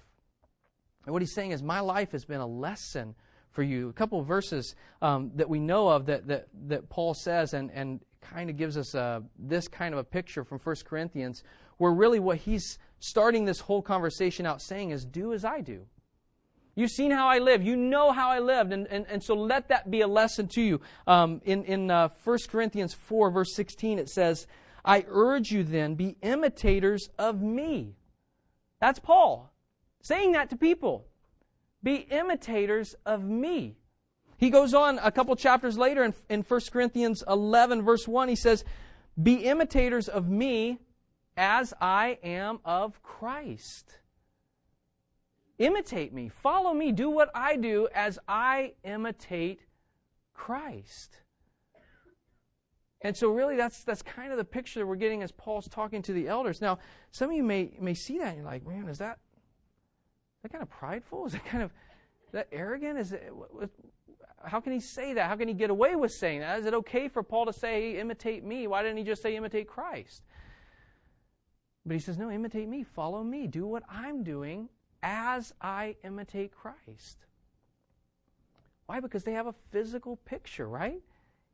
And 1.04 1.12
what 1.12 1.20
he's 1.20 1.34
saying 1.34 1.50
is, 1.50 1.62
my 1.62 1.80
life 1.80 2.12
has 2.12 2.24
been 2.24 2.40
a 2.40 2.46
lesson 2.46 3.16
for 3.50 3.64
you. 3.64 3.88
A 3.88 3.92
couple 3.92 4.20
of 4.20 4.26
verses 4.26 4.76
um, 5.02 5.32
that 5.34 5.48
we 5.48 5.58
know 5.58 5.88
of 5.88 6.06
that, 6.06 6.28
that, 6.28 6.46
that 6.68 6.88
Paul 6.88 7.14
says 7.14 7.52
and, 7.52 7.70
and 7.72 8.00
kind 8.20 8.48
of 8.48 8.56
gives 8.56 8.76
us 8.76 8.94
a, 8.94 9.22
this 9.36 9.66
kind 9.66 9.92
of 9.92 9.98
a 9.98 10.04
picture 10.04 10.44
from 10.44 10.60
1 10.60 10.76
Corinthians, 10.84 11.42
where 11.78 11.92
really 11.92 12.20
what 12.20 12.38
he's 12.38 12.78
starting 13.00 13.44
this 13.44 13.58
whole 13.58 13.82
conversation 13.82 14.46
out 14.46 14.62
saying 14.62 14.90
is, 14.90 15.04
do 15.04 15.32
as 15.32 15.44
I 15.44 15.60
do. 15.60 15.86
You've 16.74 16.90
seen 16.90 17.10
how 17.10 17.28
I 17.28 17.38
live. 17.38 17.62
You 17.62 17.76
know 17.76 18.12
how 18.12 18.30
I 18.30 18.38
lived. 18.38 18.72
And, 18.72 18.86
and, 18.86 19.06
and 19.08 19.22
so 19.22 19.34
let 19.34 19.68
that 19.68 19.90
be 19.90 20.00
a 20.00 20.08
lesson 20.08 20.48
to 20.54 20.62
you. 20.62 20.80
Um, 21.06 21.42
in 21.44 21.64
in 21.64 21.90
uh, 21.90 22.08
1 22.24 22.38
Corinthians 22.48 22.94
4, 22.94 23.30
verse 23.30 23.54
16, 23.54 23.98
it 23.98 24.08
says, 24.08 24.46
I 24.84 25.04
urge 25.08 25.52
you 25.52 25.64
then, 25.64 25.94
be 25.94 26.16
imitators 26.22 27.08
of 27.18 27.40
me. 27.40 27.94
That's 28.80 28.98
Paul 28.98 29.52
saying 30.02 30.32
that 30.32 30.50
to 30.50 30.56
people. 30.56 31.06
Be 31.82 31.96
imitators 31.96 32.94
of 33.06 33.24
me. 33.24 33.76
He 34.36 34.50
goes 34.50 34.74
on 34.74 34.98
a 34.98 35.12
couple 35.12 35.34
chapters 35.36 35.78
later 35.78 36.04
in, 36.04 36.14
in 36.28 36.42
1 36.42 36.60
Corinthians 36.72 37.22
11, 37.28 37.82
verse 37.82 38.06
1, 38.06 38.28
he 38.28 38.36
says, 38.36 38.64
Be 39.20 39.34
imitators 39.34 40.08
of 40.08 40.28
me 40.28 40.78
as 41.36 41.72
I 41.80 42.18
am 42.22 42.58
of 42.64 43.02
Christ. 43.02 43.98
Imitate 45.62 46.12
me. 46.12 46.28
Follow 46.28 46.74
me. 46.74 46.90
Do 46.90 47.08
what 47.08 47.30
I 47.36 47.56
do 47.56 47.88
as 47.94 48.18
I 48.26 48.72
imitate 48.82 49.60
Christ. 50.34 51.18
And 53.00 53.16
so, 53.16 53.30
really, 53.30 53.56
that's, 53.56 53.84
that's 53.84 54.02
kind 54.02 54.32
of 54.32 54.38
the 54.38 54.44
picture 54.44 54.84
we're 54.84 54.96
getting 54.96 55.22
as 55.22 55.30
Paul's 55.30 55.68
talking 55.68 56.02
to 56.02 56.12
the 56.12 56.26
elders. 56.26 56.60
Now, 56.60 56.80
some 57.12 57.30
of 57.30 57.36
you 57.36 57.44
may, 57.44 57.76
may 57.80 57.94
see 57.94 58.18
that 58.18 58.28
and 58.28 58.38
you're 58.38 58.44
like, 58.44 58.66
man, 58.66 58.88
is 58.88 58.98
that, 58.98 59.18
is 59.20 60.42
that 60.42 60.50
kind 60.50 60.62
of 60.62 60.68
prideful? 60.68 61.26
Is 61.26 61.32
that 61.32 61.44
kind 61.44 61.62
of 61.62 61.70
is 61.70 62.32
that 62.32 62.48
arrogant? 62.50 62.98
Is 62.98 63.12
it, 63.12 63.32
how 64.44 64.58
can 64.58 64.72
he 64.72 64.80
say 64.80 65.12
that? 65.12 65.28
How 65.28 65.36
can 65.36 65.46
he 65.46 65.54
get 65.54 65.70
away 65.70 65.94
with 65.94 66.10
saying 66.10 66.40
that? 66.40 66.58
Is 66.58 66.66
it 66.66 66.74
okay 66.74 67.06
for 67.06 67.22
Paul 67.22 67.46
to 67.46 67.52
say, 67.52 68.00
imitate 68.00 68.44
me? 68.44 68.66
Why 68.66 68.82
didn't 68.82 68.96
he 68.98 69.04
just 69.04 69.22
say, 69.22 69.36
imitate 69.36 69.68
Christ? 69.68 70.24
But 71.86 71.94
he 71.94 72.00
says, 72.00 72.18
no, 72.18 72.32
imitate 72.32 72.68
me. 72.68 72.82
Follow 72.82 73.22
me. 73.22 73.46
Do 73.46 73.64
what 73.64 73.84
I'm 73.88 74.24
doing 74.24 74.68
as 75.02 75.52
I 75.60 75.96
imitate 76.04 76.52
Christ. 76.52 77.26
Why? 78.86 79.00
Because 79.00 79.24
they 79.24 79.32
have 79.32 79.46
a 79.46 79.54
physical 79.70 80.16
picture, 80.16 80.68
right? 80.68 81.02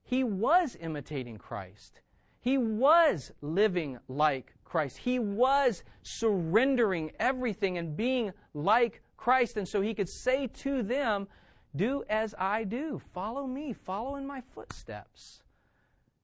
He 0.02 0.24
was 0.24 0.76
imitating 0.80 1.38
Christ. 1.38 2.00
He 2.40 2.56
was 2.56 3.32
living 3.42 3.98
like 4.08 4.54
Christ. 4.64 4.98
He 4.98 5.18
was 5.18 5.82
surrendering 6.02 7.12
everything 7.18 7.78
and 7.78 7.96
being 7.96 8.32
like 8.54 9.02
Christ. 9.16 9.56
And 9.56 9.68
so 9.68 9.80
he 9.80 9.94
could 9.94 10.08
say 10.08 10.46
to 10.62 10.82
them, 10.82 11.28
Do 11.74 12.04
as 12.08 12.34
I 12.38 12.64
do. 12.64 13.00
Follow 13.12 13.46
me. 13.46 13.72
Follow 13.72 14.16
in 14.16 14.26
my 14.26 14.42
footsteps. 14.54 15.42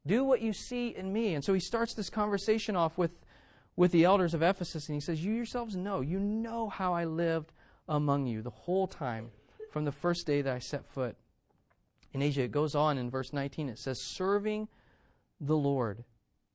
Do 0.06 0.24
what 0.24 0.40
you 0.40 0.52
see 0.52 0.94
in 0.94 1.12
me. 1.12 1.34
And 1.34 1.44
so 1.44 1.54
he 1.54 1.60
starts 1.60 1.94
this 1.94 2.10
conversation 2.10 2.76
off 2.76 2.96
with, 2.98 3.10
with 3.76 3.92
the 3.92 4.04
elders 4.04 4.34
of 4.34 4.42
Ephesus, 4.42 4.88
and 4.88 4.94
he 4.94 5.00
says, 5.00 5.24
You 5.24 5.32
yourselves 5.32 5.76
know, 5.76 6.00
you 6.00 6.18
know 6.18 6.68
how 6.68 6.94
I 6.94 7.04
lived 7.04 7.52
among 7.88 8.26
you 8.26 8.42
the 8.42 8.50
whole 8.50 8.86
time 8.86 9.30
from 9.70 9.84
the 9.84 9.92
first 9.92 10.26
day 10.26 10.42
that 10.42 10.54
I 10.54 10.58
set 10.58 10.86
foot 10.86 11.16
in 12.12 12.22
Asia. 12.22 12.42
It 12.42 12.52
goes 12.52 12.74
on 12.74 12.98
in 12.98 13.10
verse 13.10 13.32
19, 13.32 13.68
it 13.68 13.78
says, 13.78 14.00
Serving 14.00 14.68
the 15.40 15.56
Lord. 15.56 16.04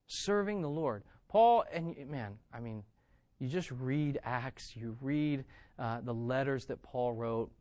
Serving 0.08 0.62
the 0.62 0.70
Lord. 0.70 1.04
Paul, 1.28 1.66
and 1.72 1.96
man, 2.10 2.38
I 2.54 2.60
mean, 2.60 2.84
you 3.40 3.48
just 3.48 3.72
read 3.72 4.20
Acts, 4.24 4.76
you 4.76 4.98
read 5.02 5.46
uh, 5.78 6.02
the 6.02 6.14
letters 6.14 6.66
that 6.66 6.82
Paul 6.82 7.14
wrote. 7.14 7.52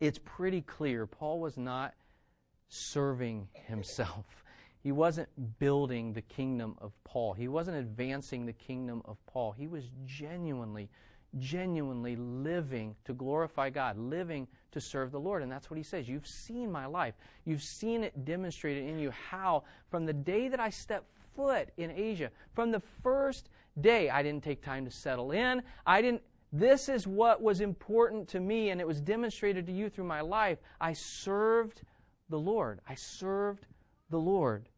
It's 0.00 0.18
pretty 0.24 0.62
clear 0.62 1.06
Paul 1.06 1.40
was 1.40 1.56
not 1.56 1.94
serving 2.68 3.48
himself. 3.66 4.41
He 4.82 4.92
wasn't 4.92 5.28
building 5.58 6.12
the 6.12 6.22
kingdom 6.22 6.76
of 6.80 6.92
Paul. 7.04 7.34
He 7.34 7.46
wasn't 7.46 7.76
advancing 7.76 8.44
the 8.44 8.52
kingdom 8.52 9.00
of 9.04 9.16
Paul. 9.26 9.52
He 9.52 9.68
was 9.68 9.84
genuinely, 10.04 10.90
genuinely 11.38 12.16
living 12.16 12.96
to 13.04 13.12
glorify 13.12 13.70
God, 13.70 13.96
living 13.96 14.48
to 14.72 14.80
serve 14.80 15.12
the 15.12 15.20
Lord. 15.20 15.42
And 15.42 15.52
that's 15.52 15.70
what 15.70 15.76
he 15.76 15.84
says. 15.84 16.08
You've 16.08 16.26
seen 16.26 16.70
my 16.72 16.86
life. 16.86 17.14
You've 17.44 17.62
seen 17.62 18.02
it 18.02 18.24
demonstrated 18.24 18.88
in 18.88 18.98
you 18.98 19.12
how, 19.30 19.62
from 19.88 20.04
the 20.04 20.12
day 20.12 20.48
that 20.48 20.58
I 20.58 20.70
stepped 20.70 21.06
foot 21.36 21.68
in 21.76 21.92
Asia, 21.92 22.30
from 22.52 22.72
the 22.72 22.82
first 23.02 23.50
day, 23.80 24.10
I 24.10 24.22
didn't 24.22 24.42
take 24.42 24.62
time 24.62 24.84
to 24.84 24.90
settle 24.90 25.30
in. 25.30 25.62
I 25.86 26.02
didn't. 26.02 26.22
This 26.52 26.88
is 26.88 27.06
what 27.06 27.40
was 27.40 27.60
important 27.60 28.28
to 28.28 28.40
me, 28.40 28.70
and 28.70 28.80
it 28.80 28.86
was 28.86 29.00
demonstrated 29.00 29.64
to 29.66 29.72
you 29.72 29.88
through 29.88 30.04
my 30.04 30.20
life. 30.20 30.58
I 30.80 30.92
served 30.92 31.82
the 32.28 32.38
Lord. 32.38 32.80
I 32.86 32.94
served 32.94 33.66
the 34.10 34.18
Lord. 34.18 34.68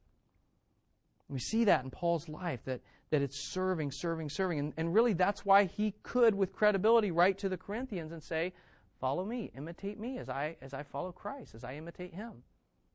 We 1.28 1.38
see 1.38 1.64
that 1.64 1.84
in 1.84 1.90
Paul's 1.90 2.28
life, 2.28 2.60
that, 2.64 2.80
that 3.10 3.22
it's 3.22 3.50
serving, 3.52 3.92
serving, 3.92 4.28
serving. 4.28 4.58
And, 4.58 4.72
and 4.76 4.94
really, 4.94 5.14
that's 5.14 5.44
why 5.44 5.64
he 5.64 5.94
could, 6.02 6.34
with 6.34 6.52
credibility, 6.52 7.10
write 7.10 7.38
to 7.38 7.48
the 7.48 7.56
Corinthians 7.56 8.12
and 8.12 8.22
say, 8.22 8.52
Follow 9.00 9.24
me, 9.24 9.50
imitate 9.56 9.98
me 9.98 10.18
as 10.18 10.28
I, 10.28 10.56
as 10.62 10.72
I 10.72 10.82
follow 10.82 11.12
Christ, 11.12 11.54
as 11.54 11.64
I 11.64 11.74
imitate 11.74 12.14
him. 12.14 12.42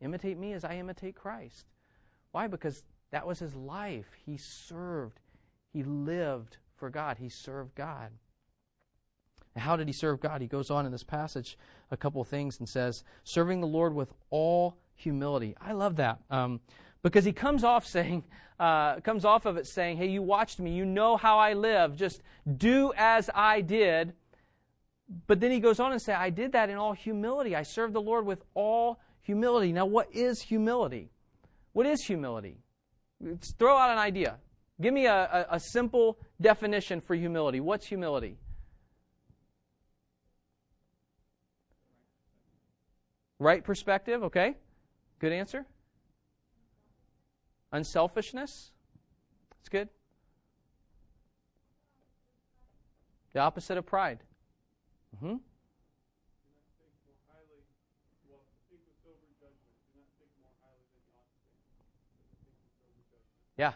Imitate 0.01 0.38
me 0.38 0.53
as 0.53 0.63
I 0.63 0.75
imitate 0.75 1.15
Christ. 1.15 1.65
Why? 2.31 2.48
Because 2.48 2.83
that 3.12 3.27
was 3.27 3.39
his 3.39 3.55
life. 3.55 4.07
He 4.25 4.38
served, 4.38 5.19
he 5.71 5.83
lived 5.83 6.57
for 6.77 6.89
God, 6.89 7.17
he 7.17 7.29
served 7.29 7.75
God. 7.75 8.12
And 9.55 9.63
how 9.63 9.75
did 9.75 9.88
he 9.88 9.93
serve 9.93 10.19
God? 10.19 10.41
He 10.41 10.48
goes 10.48 10.69
on 10.69 10.86
in 10.86 10.91
this 10.91 11.03
passage 11.03 11.57
a 11.91 11.98
couple 11.98 12.21
of 12.21 12.27
things 12.27 12.59
and 12.59 12.69
says, 12.69 13.03
serving 13.24 13.62
the 13.62 13.67
Lord 13.67 13.93
with 13.93 14.13
all 14.29 14.77
humility. 14.95 15.55
I 15.59 15.74
love 15.74 15.95
that. 15.98 16.19
Um, 16.29 16.62
because 17.01 17.25
he 17.25 17.33
comes 17.33 17.63
off 17.63 17.85
saying, 17.85 18.23
uh, 18.59 18.99
comes 19.01 19.25
off 19.25 19.45
of 19.45 19.57
it 19.57 19.67
saying, 19.67 19.97
"Hey, 19.97 20.07
you 20.07 20.21
watched 20.21 20.59
me. 20.59 20.71
You 20.71 20.85
know 20.85 21.15
how 21.15 21.39
I 21.39 21.53
live. 21.53 21.95
Just 21.95 22.21
do 22.57 22.91
as 22.97 23.29
I 23.33 23.61
did." 23.61 24.13
But 25.27 25.39
then 25.39 25.51
he 25.51 25.59
goes 25.59 25.79
on 25.79 25.91
and 25.91 26.01
say, 26.01 26.13
"I 26.13 26.29
did 26.29 26.51
that 26.51 26.69
in 26.69 26.77
all 26.77 26.93
humility. 26.93 27.55
I 27.55 27.63
served 27.63 27.93
the 27.93 28.01
Lord 28.01 28.25
with 28.25 28.43
all 28.53 28.99
humility." 29.21 29.71
Now, 29.71 29.85
what 29.85 30.13
is 30.13 30.41
humility? 30.41 31.09
What 31.73 31.85
is 31.85 32.03
humility? 32.03 32.57
Let's 33.21 33.53
throw 33.53 33.77
out 33.77 33.91
an 33.91 33.97
idea. 33.97 34.37
Give 34.81 34.93
me 34.93 35.05
a, 35.05 35.47
a, 35.49 35.55
a 35.55 35.59
simple 35.59 36.17
definition 36.39 37.01
for 37.01 37.15
humility. 37.15 37.59
What's 37.59 37.85
humility? 37.85 38.37
Right 43.39 43.63
perspective, 43.63 44.23
okay? 44.23 44.55
Good 45.19 45.31
answer. 45.31 45.65
Unselfishness. 47.71 48.71
That's 49.51 49.69
good. 49.69 49.89
The 53.33 53.39
opposite 53.39 53.77
of 53.77 53.85
pride. 53.85 54.19
Mm-hmm. 55.15 55.35
Yeah, 63.57 63.73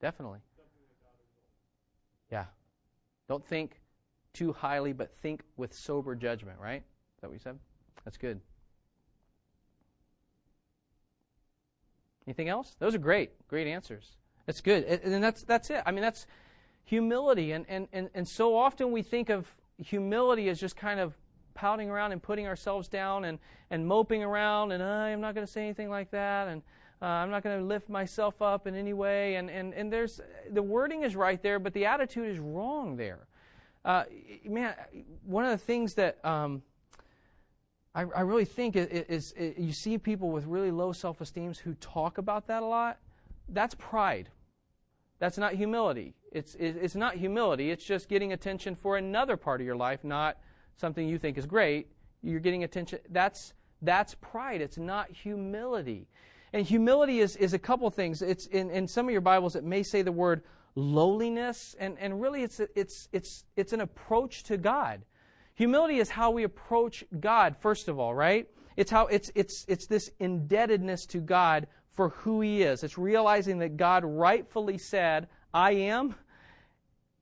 definitely. 0.00 0.40
Yeah. 2.30 2.44
Don't 3.28 3.44
think 3.46 3.80
too 4.34 4.52
highly, 4.52 4.92
but 4.92 5.16
think 5.16 5.42
with 5.56 5.72
sober 5.72 6.14
judgment, 6.14 6.58
right? 6.60 6.82
Is 6.82 7.20
that 7.22 7.28
what 7.28 7.32
you 7.32 7.38
said? 7.38 7.58
That's 8.04 8.18
good. 8.18 8.40
Anything 12.26 12.48
else? 12.48 12.74
Those 12.78 12.94
are 12.94 12.98
great, 12.98 13.46
great 13.48 13.66
answers. 13.66 14.16
That's 14.46 14.60
good. 14.60 14.84
And 14.84 15.22
that's, 15.22 15.42
that's 15.42 15.70
it. 15.70 15.82
I 15.86 15.90
mean, 15.90 16.02
that's 16.02 16.26
humility. 16.84 17.52
And, 17.52 17.64
and, 17.68 17.88
and, 17.92 18.10
and 18.14 18.28
so 18.28 18.56
often 18.56 18.92
we 18.92 19.02
think 19.02 19.30
of 19.30 19.46
humility 19.78 20.48
as 20.48 20.60
just 20.60 20.76
kind 20.76 21.00
of 21.00 21.14
pouting 21.54 21.88
around 21.88 22.12
and 22.12 22.22
putting 22.22 22.46
ourselves 22.46 22.88
down 22.88 23.24
and, 23.24 23.38
and 23.70 23.86
moping 23.86 24.22
around 24.22 24.72
and 24.72 24.82
I'm 24.82 25.20
not 25.20 25.34
going 25.34 25.46
to 25.46 25.52
say 25.52 25.62
anything 25.62 25.88
like 25.88 26.10
that 26.10 26.48
and 26.48 26.62
uh, 27.00 27.06
I'm 27.06 27.30
not 27.30 27.42
going 27.42 27.58
to 27.58 27.64
lift 27.64 27.88
myself 27.88 28.40
up 28.40 28.66
in 28.66 28.74
any 28.74 28.92
way. 28.92 29.36
And, 29.36 29.50
and, 29.50 29.74
and 29.74 29.92
there's, 29.92 30.20
the 30.50 30.62
wording 30.62 31.02
is 31.02 31.14
right 31.14 31.42
there, 31.42 31.58
but 31.58 31.72
the 31.74 31.86
attitude 31.86 32.28
is 32.30 32.38
wrong 32.38 32.96
there. 32.96 33.26
Uh, 33.84 34.04
man, 34.44 34.74
one 35.26 35.44
of 35.44 35.50
the 35.50 35.58
things 35.58 35.94
that 35.94 36.24
um, 36.24 36.62
I, 37.94 38.02
I 38.02 38.20
really 38.22 38.44
think 38.44 38.76
is, 38.76 39.32
is, 39.32 39.54
you 39.56 39.72
see 39.72 39.98
people 39.98 40.30
with 40.30 40.46
really 40.46 40.70
low 40.70 40.92
self 40.92 41.20
esteem 41.20 41.54
who 41.62 41.74
talk 41.74 42.18
about 42.18 42.46
that 42.48 42.62
a 42.62 42.66
lot. 42.66 42.98
That's 43.48 43.74
pride. 43.74 44.28
That's 45.20 45.38
not 45.38 45.54
humility. 45.54 46.14
It's, 46.32 46.56
it's 46.56 46.96
not 46.96 47.14
humility. 47.14 47.70
It's 47.70 47.84
just 47.84 48.08
getting 48.08 48.32
attention 48.32 48.74
for 48.74 48.96
another 48.96 49.36
part 49.36 49.60
of 49.60 49.66
your 49.66 49.76
life, 49.76 50.02
not 50.02 50.38
something 50.76 51.08
you 51.08 51.18
think 51.18 51.38
is 51.38 51.46
great. 51.46 51.86
You're 52.22 52.40
getting 52.40 52.64
attention. 52.64 52.98
That's, 53.10 53.54
that's 53.80 54.16
pride. 54.16 54.60
It's 54.60 54.76
not 54.76 55.10
humility. 55.10 56.08
And 56.52 56.66
humility 56.66 57.20
is, 57.20 57.36
is 57.36 57.52
a 57.52 57.58
couple 57.58 57.88
things. 57.90 58.22
It's 58.22 58.46
in, 58.46 58.70
in 58.70 58.88
some 58.88 59.06
of 59.06 59.12
your 59.12 59.20
Bibles, 59.20 59.54
it 59.54 59.64
may 59.64 59.82
say 59.84 60.02
the 60.02 60.12
word 60.12 60.42
lowliness, 60.74 61.76
and, 61.78 61.96
and 62.00 62.20
really 62.20 62.42
it's, 62.42 62.60
it's, 62.74 63.08
it's, 63.12 63.44
it's 63.56 63.72
an 63.72 63.80
approach 63.80 64.42
to 64.44 64.56
God. 64.56 65.02
Humility 65.54 65.98
is 65.98 66.10
how 66.10 66.30
we 66.30 66.42
approach 66.42 67.04
God, 67.20 67.56
first 67.60 67.88
of 67.88 67.98
all, 67.98 68.14
right? 68.14 68.48
It's 68.76 68.90
how 68.90 69.06
it's 69.06 69.30
it's 69.34 69.64
it's 69.68 69.86
this 69.86 70.10
indebtedness 70.18 71.06
to 71.06 71.18
God 71.18 71.68
for 71.92 72.08
who 72.08 72.40
he 72.40 72.62
is. 72.62 72.82
It's 72.82 72.98
realizing 72.98 73.60
that 73.60 73.76
God 73.76 74.04
rightfully 74.04 74.78
said, 74.78 75.28
I 75.52 75.72
am, 75.72 76.16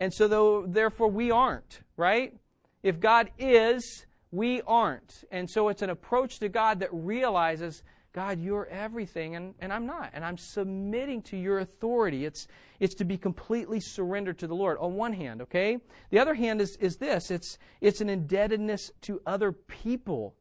and 0.00 0.12
so 0.12 0.28
though 0.28 0.66
therefore 0.66 1.08
we 1.08 1.30
aren't, 1.30 1.80
right? 1.96 2.34
If 2.82 2.98
God 2.98 3.30
is, 3.38 4.06
we 4.30 4.62
aren't. 4.62 5.24
And 5.30 5.48
so 5.48 5.68
it's 5.68 5.82
an 5.82 5.90
approach 5.90 6.38
to 6.40 6.48
God 6.48 6.80
that 6.80 6.88
realizes 6.92 7.82
God, 8.12 8.40
you're 8.40 8.66
everything, 8.66 9.36
and, 9.36 9.54
and 9.58 9.72
I'm 9.72 9.86
not. 9.86 10.10
And 10.12 10.22
I'm 10.22 10.36
submitting 10.36 11.22
to 11.22 11.36
your 11.36 11.60
authority. 11.60 12.26
It's, 12.26 12.46
it's 12.78 12.94
to 12.96 13.04
be 13.04 13.16
completely 13.16 13.80
surrendered 13.80 14.38
to 14.40 14.46
the 14.46 14.54
Lord, 14.54 14.76
on 14.78 14.94
one 14.94 15.14
hand, 15.14 15.40
okay? 15.42 15.78
The 16.10 16.18
other 16.18 16.34
hand 16.34 16.60
is, 16.60 16.76
is 16.76 16.96
this 16.96 17.30
it's, 17.30 17.58
it's 17.80 18.02
an 18.02 18.10
indebtedness 18.10 18.90
to 19.02 19.22
other 19.24 19.52
people 19.52 20.34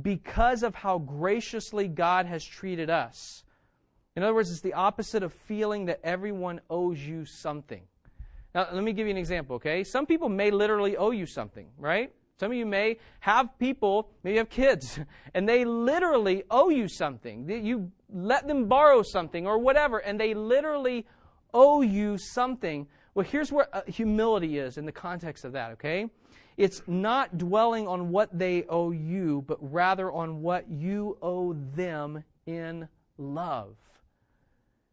because 0.00 0.62
of 0.62 0.76
how 0.76 0.98
graciously 0.98 1.88
God 1.88 2.26
has 2.26 2.44
treated 2.44 2.88
us. 2.88 3.44
In 4.14 4.22
other 4.22 4.34
words, 4.34 4.50
it's 4.50 4.60
the 4.60 4.74
opposite 4.74 5.22
of 5.22 5.32
feeling 5.32 5.86
that 5.86 6.00
everyone 6.04 6.60
owes 6.70 7.00
you 7.00 7.24
something. 7.24 7.82
Now, 8.54 8.68
let 8.72 8.84
me 8.84 8.92
give 8.92 9.06
you 9.06 9.10
an 9.10 9.18
example, 9.18 9.56
okay? 9.56 9.82
Some 9.82 10.06
people 10.06 10.28
may 10.28 10.50
literally 10.50 10.96
owe 10.96 11.10
you 11.10 11.26
something, 11.26 11.68
right? 11.78 12.12
Some 12.42 12.50
of 12.50 12.58
you 12.58 12.66
may 12.66 12.96
have 13.20 13.56
people, 13.60 14.10
maybe 14.24 14.32
you 14.32 14.38
have 14.40 14.50
kids, 14.50 14.98
and 15.34 15.48
they 15.48 15.64
literally 15.64 16.42
owe 16.50 16.70
you 16.70 16.88
something. 16.88 17.48
You 17.48 17.92
let 18.12 18.48
them 18.48 18.66
borrow 18.66 19.04
something 19.04 19.46
or 19.46 19.58
whatever, 19.58 19.98
and 19.98 20.18
they 20.18 20.34
literally 20.34 21.06
owe 21.54 21.82
you 21.82 22.18
something. 22.18 22.88
Well, 23.14 23.24
here's 23.24 23.52
where 23.52 23.68
uh, 23.72 23.82
humility 23.86 24.58
is 24.58 24.76
in 24.76 24.86
the 24.86 24.90
context 24.90 25.44
of 25.44 25.52
that, 25.52 25.70
okay? 25.74 26.10
It's 26.56 26.82
not 26.88 27.38
dwelling 27.38 27.86
on 27.86 28.10
what 28.10 28.36
they 28.36 28.64
owe 28.68 28.90
you, 28.90 29.44
but 29.46 29.58
rather 29.60 30.10
on 30.10 30.42
what 30.42 30.68
you 30.68 31.18
owe 31.22 31.52
them 31.52 32.24
in 32.46 32.88
love. 33.18 33.76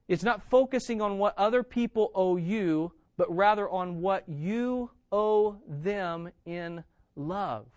It's 0.08 0.22
not 0.22 0.48
focusing 0.52 1.02
on 1.02 1.18
what 1.18 1.36
other 1.36 1.64
people 1.64 2.12
owe 2.14 2.38
you, 2.38 2.92
but 3.18 3.36
rather 3.36 3.68
on 3.68 4.02
what 4.02 4.30
you 4.30 4.92
owe 5.12 5.58
them 5.68 6.30
in 6.46 6.84
love. 7.20 7.68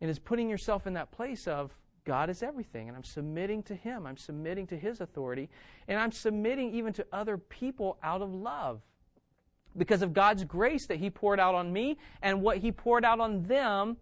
And 0.00 0.10
is 0.10 0.18
putting 0.18 0.50
yourself 0.50 0.86
in 0.86 0.94
that 0.94 1.12
place 1.12 1.46
of 1.46 1.70
God 2.04 2.30
is 2.30 2.42
everything, 2.42 2.88
and 2.88 2.96
I'm 2.96 3.04
submitting 3.04 3.62
to 3.64 3.74
Him. 3.74 4.06
I'm 4.06 4.16
submitting 4.16 4.66
to 4.68 4.76
His 4.76 5.00
authority, 5.00 5.48
and 5.86 6.00
I'm 6.00 6.10
submitting 6.10 6.74
even 6.74 6.92
to 6.94 7.06
other 7.12 7.38
people 7.38 7.98
out 8.02 8.22
of 8.22 8.34
love. 8.34 8.80
Because 9.76 10.02
of 10.02 10.12
God's 10.12 10.44
grace 10.44 10.86
that 10.88 10.98
He 10.98 11.10
poured 11.10 11.38
out 11.38 11.54
on 11.54 11.72
me 11.72 11.98
and 12.20 12.42
what 12.42 12.58
He 12.58 12.72
poured 12.72 13.04
out 13.04 13.20
on 13.20 13.44
them, 13.44 13.96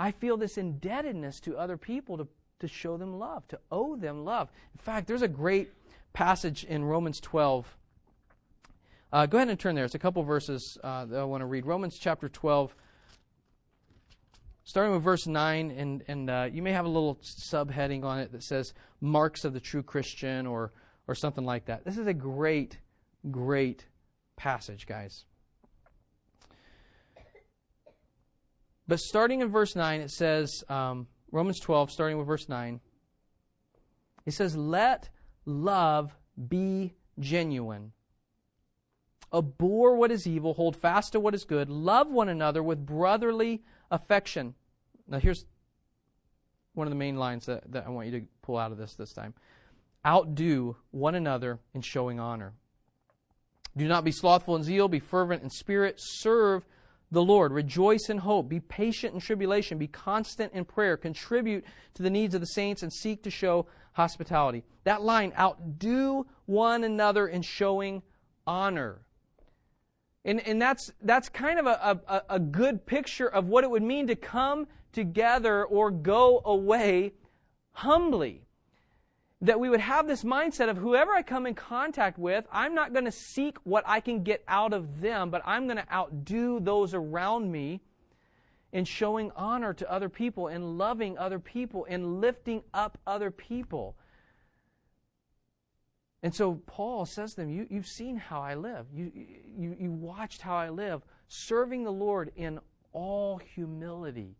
I 0.00 0.10
feel 0.10 0.36
this 0.36 0.56
indebtedness 0.56 1.40
to 1.40 1.56
other 1.56 1.76
people 1.76 2.16
to, 2.16 2.28
to 2.60 2.68
show 2.68 2.96
them 2.96 3.18
love, 3.18 3.46
to 3.48 3.58
owe 3.70 3.96
them 3.96 4.24
love. 4.24 4.48
In 4.72 4.78
fact, 4.78 5.06
there's 5.06 5.22
a 5.22 5.28
great 5.28 5.70
passage 6.12 6.64
in 6.64 6.84
Romans 6.84 7.20
12. 7.20 7.76
Uh, 9.12 9.26
go 9.26 9.38
ahead 9.38 9.48
and 9.48 9.58
turn 9.58 9.74
there. 9.74 9.84
It's 9.84 9.94
a 9.94 9.98
couple 9.98 10.22
verses 10.22 10.78
uh, 10.82 11.04
that 11.06 11.18
I 11.18 11.24
want 11.24 11.42
to 11.42 11.46
read. 11.46 11.66
Romans 11.66 11.98
chapter 11.98 12.28
12, 12.28 12.74
starting 14.68 14.92
with 14.92 15.02
verse 15.02 15.26
9, 15.26 15.70
and, 15.70 16.04
and 16.08 16.28
uh, 16.28 16.46
you 16.52 16.60
may 16.60 16.72
have 16.72 16.84
a 16.84 16.88
little 16.88 17.18
subheading 17.22 18.04
on 18.04 18.18
it 18.18 18.32
that 18.32 18.42
says 18.42 18.74
Marks 19.00 19.46
of 19.46 19.54
the 19.54 19.60
True 19.60 19.82
Christian 19.82 20.46
or, 20.46 20.72
or 21.06 21.14
something 21.14 21.42
like 21.42 21.64
that. 21.64 21.86
This 21.86 21.96
is 21.96 22.06
a 22.06 22.12
great, 22.12 22.76
great 23.30 23.86
passage, 24.36 24.86
guys. 24.86 25.24
But 28.86 29.00
starting 29.00 29.40
in 29.40 29.48
verse 29.48 29.74
9, 29.74 30.02
it 30.02 30.10
says, 30.10 30.62
um, 30.68 31.06
Romans 31.32 31.60
12, 31.60 31.90
starting 31.90 32.18
with 32.18 32.26
verse 32.26 32.46
9, 32.46 32.78
it 34.26 34.32
says, 34.32 34.54
Let 34.54 35.08
love 35.46 36.14
be 36.46 36.92
genuine. 37.18 37.92
Abhor 39.32 39.96
what 39.96 40.10
is 40.10 40.26
evil, 40.26 40.52
hold 40.52 40.76
fast 40.76 41.12
to 41.12 41.20
what 41.20 41.34
is 41.34 41.44
good, 41.44 41.70
love 41.70 42.10
one 42.10 42.28
another 42.28 42.62
with 42.62 42.84
brotherly 42.84 43.62
affection. 43.90 44.54
Now, 45.06 45.18
here's 45.18 45.44
one 46.74 46.86
of 46.86 46.90
the 46.90 46.96
main 46.96 47.16
lines 47.16 47.46
that, 47.46 47.70
that 47.72 47.86
I 47.86 47.90
want 47.90 48.08
you 48.08 48.20
to 48.20 48.26
pull 48.42 48.58
out 48.58 48.72
of 48.72 48.78
this 48.78 48.94
this 48.94 49.12
time. 49.12 49.34
Outdo 50.06 50.76
one 50.90 51.14
another 51.14 51.58
in 51.74 51.82
showing 51.82 52.20
honor. 52.20 52.54
Do 53.76 53.86
not 53.86 54.04
be 54.04 54.12
slothful 54.12 54.56
in 54.56 54.62
zeal, 54.62 54.88
be 54.88 54.98
fervent 54.98 55.42
in 55.42 55.50
spirit, 55.50 55.96
serve 55.98 56.64
the 57.10 57.22
Lord. 57.22 57.52
Rejoice 57.52 58.08
in 58.08 58.18
hope. 58.18 58.48
Be 58.48 58.60
patient 58.60 59.14
in 59.14 59.20
tribulation. 59.20 59.78
Be 59.78 59.86
constant 59.86 60.52
in 60.52 60.64
prayer. 60.64 60.96
Contribute 60.96 61.64
to 61.94 62.02
the 62.02 62.10
needs 62.10 62.34
of 62.34 62.40
the 62.40 62.46
saints 62.46 62.82
and 62.82 62.92
seek 62.92 63.22
to 63.22 63.30
show 63.30 63.66
hospitality. 63.94 64.64
That 64.84 65.02
line, 65.02 65.32
outdo 65.38 66.26
one 66.46 66.84
another 66.84 67.26
in 67.26 67.42
showing 67.42 68.02
honor. 68.46 69.02
And, 70.28 70.46
and 70.46 70.60
that's, 70.60 70.92
that's 71.00 71.30
kind 71.30 71.58
of 71.58 71.66
a, 71.66 72.00
a, 72.06 72.22
a 72.34 72.38
good 72.38 72.84
picture 72.84 73.26
of 73.26 73.46
what 73.46 73.64
it 73.64 73.70
would 73.70 73.82
mean 73.82 74.08
to 74.08 74.14
come 74.14 74.66
together 74.92 75.64
or 75.64 75.90
go 75.90 76.42
away 76.44 77.14
humbly 77.72 78.42
that 79.40 79.58
we 79.58 79.70
would 79.70 79.80
have 79.80 80.06
this 80.06 80.24
mindset 80.24 80.68
of 80.68 80.76
whoever 80.76 81.12
I 81.12 81.22
come 81.22 81.46
in 81.46 81.54
contact 81.54 82.18
with, 82.18 82.44
I'm 82.52 82.74
not 82.74 82.92
going 82.92 83.06
to 83.06 83.10
seek 83.10 83.56
what 83.64 83.84
I 83.86 84.00
can 84.00 84.22
get 84.22 84.44
out 84.46 84.74
of 84.74 85.00
them, 85.00 85.30
but 85.30 85.40
I'm 85.46 85.64
going 85.64 85.78
to 85.78 85.90
outdo 85.90 86.60
those 86.60 86.92
around 86.92 87.50
me 87.50 87.80
in 88.72 88.84
showing 88.84 89.32
honor 89.34 89.72
to 89.72 89.90
other 89.90 90.10
people, 90.10 90.48
in 90.48 90.76
loving 90.76 91.16
other 91.16 91.38
people, 91.38 91.84
in 91.84 92.20
lifting 92.20 92.62
up 92.74 92.98
other 93.06 93.30
people. 93.30 93.96
And 96.22 96.34
so 96.34 96.54
Paul 96.66 97.06
says 97.06 97.30
to 97.30 97.42
them, 97.42 97.50
you, 97.50 97.66
You've 97.70 97.86
seen 97.86 98.16
how 98.16 98.40
I 98.40 98.54
live. 98.54 98.86
You, 98.92 99.12
you, 99.14 99.76
you 99.78 99.92
watched 99.92 100.42
how 100.42 100.56
I 100.56 100.68
live, 100.68 101.02
serving 101.28 101.84
the 101.84 101.92
Lord 101.92 102.32
in 102.36 102.58
all 102.92 103.38
humility 103.38 104.36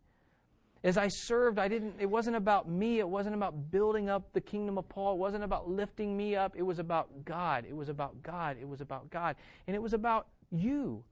as 0.85 0.97
I 0.97 1.09
served, 1.09 1.59
I 1.59 1.67
didn't, 1.67 1.95
it 1.99 2.07
wasn't 2.07 2.37
about 2.37 2.69
me. 2.69 3.01
It 3.01 3.09
wasn't 3.09 3.35
about 3.35 3.71
building 3.71 4.09
up 4.09 4.33
the 4.33 4.41
kingdom 4.41 4.79
of 4.79 4.89
Paul. 4.89 5.15
It 5.15 5.19
wasn't 5.19 5.43
about 5.43 5.69
lifting 5.69 6.17
me 6.17 6.37
up. 6.37 6.55
It 6.57 6.63
was 6.63 6.79
about 6.79 7.25
God. 7.25 7.67
It 7.69 7.75
was 7.75 7.89
about 7.89 8.23
God. 8.23 8.57
It 8.61 8.69
was 8.69 8.81
about 8.81 9.11
God. 9.11 9.35
And 9.67 9.75
it 9.75 9.83
was 9.83 9.93
about 9.93 10.29
you, 10.53 11.03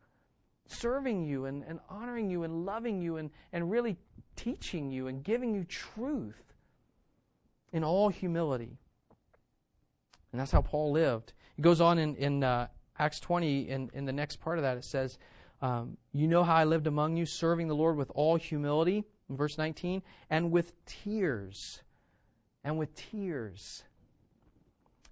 serving 0.67 1.25
you 1.25 1.47
and, 1.47 1.65
and 1.65 1.81
honoring 1.89 2.31
you 2.31 2.45
and 2.45 2.65
loving 2.65 3.03
you 3.03 3.17
and, 3.17 3.31
and 3.53 3.69
really 3.69 3.97
teaching 4.37 4.93
you 4.93 5.09
and 5.09 5.25
giving 5.25 5.53
you 5.53 5.65
truth 5.65 6.55
in 7.73 7.83
all 7.83 8.09
humility. 8.09 8.79
And 10.37 10.41
that's 10.43 10.53
how 10.53 10.61
Paul 10.61 10.93
lived. 10.93 11.33
It 11.57 11.63
goes 11.63 11.81
on 11.81 11.99
in, 11.99 12.15
in 12.17 12.45
uh, 12.45 12.69
Acts 12.99 13.21
20, 13.21 13.69
in, 13.71 13.91
in 13.95 14.05
the 14.05 14.13
next 14.13 14.37
part 14.37 14.59
of 14.59 14.63
that, 14.63 14.77
it 14.77 14.85
says, 14.85 15.19
um, 15.63 15.97
You 16.13 16.29
know 16.29 16.45
how 16.45 16.55
I 16.55 16.65
lived 16.65 16.87
among 16.87 17.17
you, 17.17 17.25
serving 17.25 17.69
the 17.69 17.75
Lord 17.75 17.97
with 17.97 18.11
all 18.15 18.37
humility 18.37 19.05
verse 19.31 19.59
19, 19.59 20.03
and 20.31 20.51
with 20.51 20.73
tears. 20.87 21.83
And 22.65 22.79
with 22.79 22.95
tears. 22.95 23.85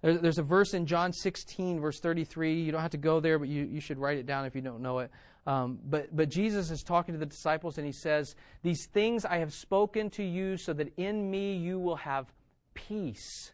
There's 0.01 0.37
a 0.37 0.43
verse 0.43 0.73
in 0.73 0.85
John 0.85 1.13
16, 1.13 1.79
verse 1.79 1.99
33. 1.99 2.61
You 2.61 2.71
don't 2.71 2.81
have 2.81 2.91
to 2.91 2.97
go 2.97 3.19
there, 3.19 3.39
but 3.39 3.47
you, 3.47 3.63
you 3.63 3.79
should 3.79 3.97
write 3.97 4.17
it 4.17 4.25
down 4.25 4.45
if 4.45 4.55
you 4.55 4.61
don't 4.61 4.81
know 4.81 4.99
it. 4.99 5.11
Um, 5.47 5.79
but, 5.85 6.15
but 6.15 6.29
Jesus 6.29 6.69
is 6.69 6.83
talking 6.83 7.13
to 7.13 7.19
the 7.19 7.25
disciples, 7.25 7.77
and 7.77 7.85
he 7.85 7.93
says, 7.93 8.35
These 8.61 8.85
things 8.87 9.25
I 9.25 9.37
have 9.37 9.53
spoken 9.53 10.09
to 10.11 10.23
you 10.23 10.57
so 10.57 10.73
that 10.73 10.93
in 10.97 11.29
me 11.31 11.55
you 11.55 11.79
will 11.79 11.95
have 11.95 12.31
peace. 12.73 13.51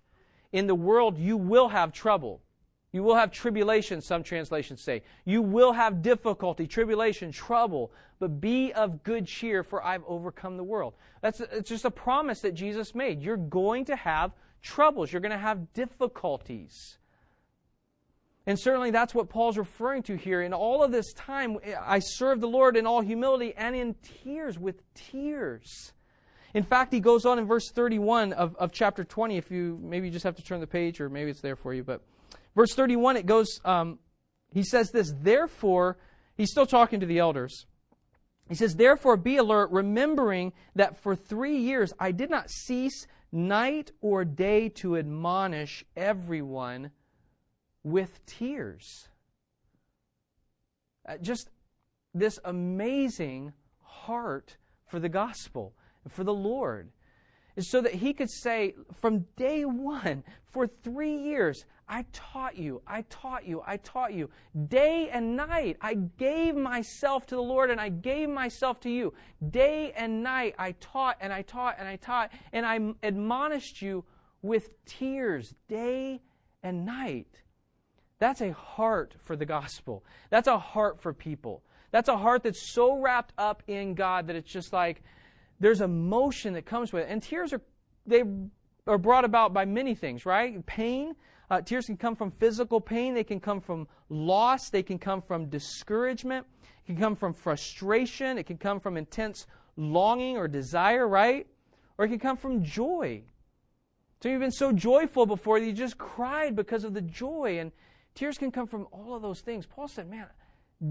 In 0.51 0.67
the 0.67 0.75
world 0.75 1.17
you 1.17 1.37
will 1.37 1.69
have 1.69 1.91
trouble. 1.91 2.41
You 2.91 3.03
will 3.03 3.15
have 3.15 3.31
tribulation, 3.31 4.01
some 4.01 4.21
translations 4.21 4.81
say. 4.81 5.03
You 5.23 5.41
will 5.41 5.71
have 5.71 6.01
difficulty, 6.01 6.67
tribulation, 6.67 7.31
trouble, 7.31 7.91
but 8.19 8.41
be 8.41 8.73
of 8.73 9.03
good 9.03 9.25
cheer, 9.25 9.63
for 9.63 9.83
I've 9.83 10.03
overcome 10.05 10.57
the 10.57 10.63
world. 10.63 10.93
That's 11.21 11.39
it's 11.39 11.69
just 11.69 11.85
a 11.85 11.91
promise 11.91 12.41
that 12.41 12.53
Jesus 12.53 12.93
made. 12.93 13.21
You're 13.21 13.37
going 13.37 13.85
to 13.85 13.95
have 13.95 14.33
troubles, 14.61 15.11
you're 15.11 15.21
going 15.21 15.31
to 15.31 15.37
have 15.37 15.73
difficulties. 15.73 16.97
And 18.47 18.59
certainly 18.59 18.91
that's 18.91 19.13
what 19.13 19.29
Paul's 19.29 19.57
referring 19.57 20.03
to 20.03 20.17
here. 20.17 20.41
In 20.41 20.51
all 20.51 20.83
of 20.83 20.91
this 20.91 21.13
time, 21.13 21.57
I 21.79 21.99
served 21.99 22.41
the 22.41 22.47
Lord 22.47 22.75
in 22.75 22.87
all 22.87 23.01
humility 23.01 23.53
and 23.55 23.75
in 23.75 23.95
tears, 24.23 24.57
with 24.57 24.81
tears. 24.95 25.93
In 26.53 26.63
fact, 26.63 26.93
he 26.93 26.99
goes 26.99 27.25
on 27.25 27.39
in 27.39 27.45
verse 27.45 27.71
31 27.71 28.33
of, 28.33 28.55
of 28.57 28.71
chapter 28.71 29.03
20. 29.03 29.37
If 29.37 29.51
you 29.51 29.79
maybe 29.81 30.07
you 30.07 30.13
just 30.13 30.25
have 30.25 30.35
to 30.35 30.43
turn 30.43 30.59
the 30.59 30.67
page, 30.67 30.99
or 30.99 31.09
maybe 31.09 31.31
it's 31.31 31.41
there 31.41 31.55
for 31.55 31.73
you, 31.73 31.83
but 31.83 32.01
Verse 32.55 32.73
31, 32.73 33.17
it 33.17 33.25
goes, 33.25 33.61
um, 33.63 33.99
he 34.53 34.63
says 34.63 34.91
this, 34.91 35.13
therefore, 35.21 35.97
he's 36.35 36.51
still 36.51 36.65
talking 36.65 36.99
to 36.99 37.05
the 37.05 37.19
elders. 37.19 37.65
He 38.49 38.55
says, 38.55 38.75
Therefore, 38.75 39.15
be 39.15 39.37
alert, 39.37 39.71
remembering 39.71 40.51
that 40.75 41.01
for 41.01 41.15
three 41.15 41.57
years 41.57 41.93
I 41.99 42.11
did 42.11 42.29
not 42.29 42.49
cease 42.49 43.07
night 43.31 43.91
or 44.01 44.25
day 44.25 44.67
to 44.67 44.97
admonish 44.97 45.85
everyone 45.95 46.91
with 47.83 48.25
tears. 48.25 49.07
Uh, 51.07 51.17
just 51.21 51.49
this 52.13 52.39
amazing 52.43 53.53
heart 53.83 54.57
for 54.85 54.99
the 54.99 55.07
gospel, 55.07 55.73
for 56.09 56.23
the 56.23 56.33
Lord. 56.33 56.91
Is 57.55 57.69
so 57.69 57.81
that 57.81 57.95
he 57.95 58.13
could 58.13 58.29
say, 58.29 58.75
from 58.93 59.25
day 59.35 59.65
one, 59.65 60.23
for 60.51 60.67
three 60.67 61.17
years, 61.17 61.65
I 61.87 62.05
taught 62.13 62.57
you, 62.57 62.81
I 62.87 63.01
taught 63.09 63.45
you, 63.45 63.61
I 63.67 63.75
taught 63.75 64.13
you. 64.13 64.29
Day 64.69 65.09
and 65.11 65.35
night, 65.35 65.75
I 65.81 65.95
gave 65.95 66.55
myself 66.55 67.25
to 67.27 67.35
the 67.35 67.41
Lord 67.41 67.69
and 67.69 67.81
I 67.81 67.89
gave 67.89 68.29
myself 68.29 68.79
to 68.81 68.89
you. 68.89 69.13
Day 69.49 69.91
and 69.97 70.23
night, 70.23 70.55
I 70.57 70.71
taught 70.79 71.17
and 71.19 71.33
I 71.33 71.41
taught 71.41 71.75
and 71.77 71.89
I 71.89 71.97
taught, 71.97 72.31
and 72.53 72.65
I 72.65 72.79
admonished 73.03 73.81
you 73.81 74.05
with 74.41 74.69
tears, 74.85 75.53
day 75.67 76.21
and 76.63 76.85
night. 76.85 77.41
That's 78.19 78.39
a 78.39 78.53
heart 78.53 79.15
for 79.25 79.35
the 79.35 79.45
gospel. 79.45 80.05
That's 80.29 80.47
a 80.47 80.57
heart 80.57 81.01
for 81.01 81.11
people. 81.11 81.63
That's 81.91 82.07
a 82.07 82.17
heart 82.17 82.43
that's 82.43 82.71
so 82.71 82.97
wrapped 83.01 83.33
up 83.37 83.63
in 83.67 83.95
God 83.95 84.27
that 84.27 84.37
it's 84.37 84.51
just 84.51 84.71
like 84.71 85.03
there's 85.61 85.79
emotion 85.79 86.53
that 86.53 86.65
comes 86.65 86.91
with 86.91 87.03
it. 87.03 87.09
And 87.09 87.21
tears 87.21 87.53
are 87.53 87.61
they 88.05 88.23
are 88.87 88.97
brought 88.97 89.23
about 89.23 89.53
by 89.53 89.63
many 89.63 89.93
things, 89.93 90.25
right? 90.25 90.65
Pain, 90.65 91.15
uh, 91.51 91.61
tears 91.61 91.85
can 91.85 91.97
come 91.97 92.15
from 92.15 92.31
physical 92.31 92.81
pain, 92.81 93.13
they 93.13 93.23
can 93.23 93.39
come 93.39 93.61
from 93.61 93.87
loss, 94.09 94.69
they 94.71 94.81
can 94.81 94.97
come 94.97 95.21
from 95.21 95.45
discouragement, 95.49 96.47
it 96.63 96.87
can 96.87 96.97
come 96.97 97.15
from 97.15 97.33
frustration, 97.33 98.39
it 98.39 98.47
can 98.47 98.57
come 98.57 98.79
from 98.79 98.97
intense 98.97 99.45
longing 99.77 100.35
or 100.35 100.47
desire, 100.47 101.07
right? 101.07 101.45
Or 101.99 102.05
it 102.05 102.09
can 102.09 102.19
come 102.19 102.37
from 102.37 102.63
joy. 102.63 103.21
So 104.23 104.29
you've 104.29 104.41
been 104.41 104.51
so 104.51 104.71
joyful 104.71 105.27
before 105.27 105.59
that 105.59 105.65
you 105.65 105.73
just 105.73 105.97
cried 105.97 106.55
because 106.55 106.83
of 106.83 106.95
the 106.95 107.01
joy. 107.01 107.59
And 107.59 107.71
tears 108.15 108.37
can 108.39 108.51
come 108.51 108.65
from 108.65 108.87
all 108.91 109.13
of 109.13 109.21
those 109.21 109.41
things. 109.41 109.67
Paul 109.67 109.87
said, 109.87 110.09
Man, 110.09 110.27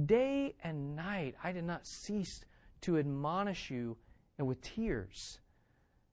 day 0.07 0.55
and 0.63 0.95
night 0.95 1.35
I 1.43 1.51
did 1.51 1.65
not 1.65 1.87
cease 1.87 2.45
to 2.83 2.99
admonish 2.99 3.71
you 3.71 3.97
and 4.41 4.49
with 4.49 4.63
tears. 4.63 5.39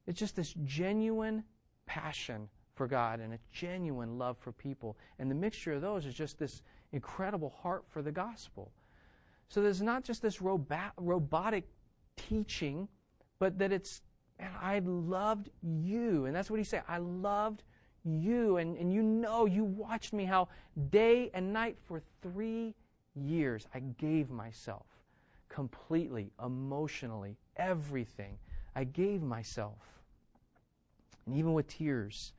It's 0.05 0.19
just 0.19 0.35
this 0.35 0.53
genuine 0.65 1.45
passion 1.85 2.49
for 2.75 2.85
God 2.85 3.21
and 3.21 3.33
a 3.33 3.39
genuine 3.53 4.17
love 4.17 4.37
for 4.37 4.51
people. 4.51 4.97
And 5.17 5.31
the 5.31 5.35
mixture 5.35 5.71
of 5.71 5.81
those 5.81 6.05
is 6.05 6.13
just 6.13 6.37
this 6.37 6.61
incredible 6.91 7.49
heart 7.61 7.85
for 7.87 8.01
the 8.01 8.11
gospel. 8.11 8.73
So 9.47 9.61
there's 9.61 9.81
not 9.81 10.03
just 10.03 10.21
this 10.21 10.41
robotic 10.41 11.69
teaching, 12.17 12.89
but 13.39 13.57
that 13.59 13.71
it's, 13.71 14.01
man, 14.37 14.51
I 14.61 14.79
loved 14.79 15.49
you. 15.63 16.25
And 16.25 16.35
that's 16.35 16.51
what 16.51 16.59
he 16.59 16.65
said. 16.65 16.83
I 16.85 16.97
loved 16.97 17.63
you. 18.03 18.57
And, 18.57 18.77
and 18.77 18.91
you 18.91 19.03
know, 19.03 19.45
you 19.45 19.63
watched 19.63 20.11
me 20.11 20.25
how 20.25 20.49
day 20.89 21.31
and 21.33 21.53
night 21.53 21.77
for 21.81 22.01
three 22.21 22.75
years 23.15 23.65
I 23.73 23.79
gave 23.79 24.29
myself 24.29 24.85
completely, 25.49 26.31
emotionally, 26.43 27.38
everything. 27.55 28.38
I 28.75 28.83
gave 28.83 29.21
myself. 29.21 29.81
and 31.25 31.36
even 31.36 31.53
with 31.53 31.67
tears. 31.67 32.33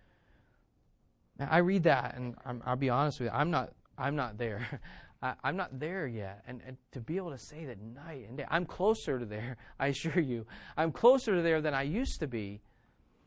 Now, 1.38 1.48
I 1.50 1.58
read 1.58 1.84
that, 1.84 2.16
and 2.16 2.34
i 2.44 2.70
will 2.70 2.76
be 2.76 2.90
honest 2.90 3.20
with 3.20 3.26
you, 3.26 3.32
I'm 3.32 3.50
not, 3.50 3.72
I'm 3.96 4.16
not 4.16 4.38
there. 4.38 4.80
I, 5.22 5.34
am 5.44 5.56
not 5.56 5.80
there 5.80 6.06
yet. 6.06 6.42
And, 6.46 6.60
and 6.66 6.76
to 6.92 7.00
be 7.00 7.16
able 7.16 7.30
to 7.30 7.38
say 7.38 7.64
that 7.64 7.80
night 7.80 8.26
and 8.28 8.38
day, 8.38 8.46
I'm 8.48 8.64
closer 8.64 9.18
to 9.18 9.26
there, 9.26 9.56
I 9.80 9.88
assure 9.88 10.20
you. 10.20 10.46
I'm 10.76 10.92
closer 10.92 11.34
to 11.34 11.42
there 11.42 11.60
than 11.60 11.74
I 11.74 11.82
used 11.82 12.20
to 12.20 12.26
be. 12.26 12.60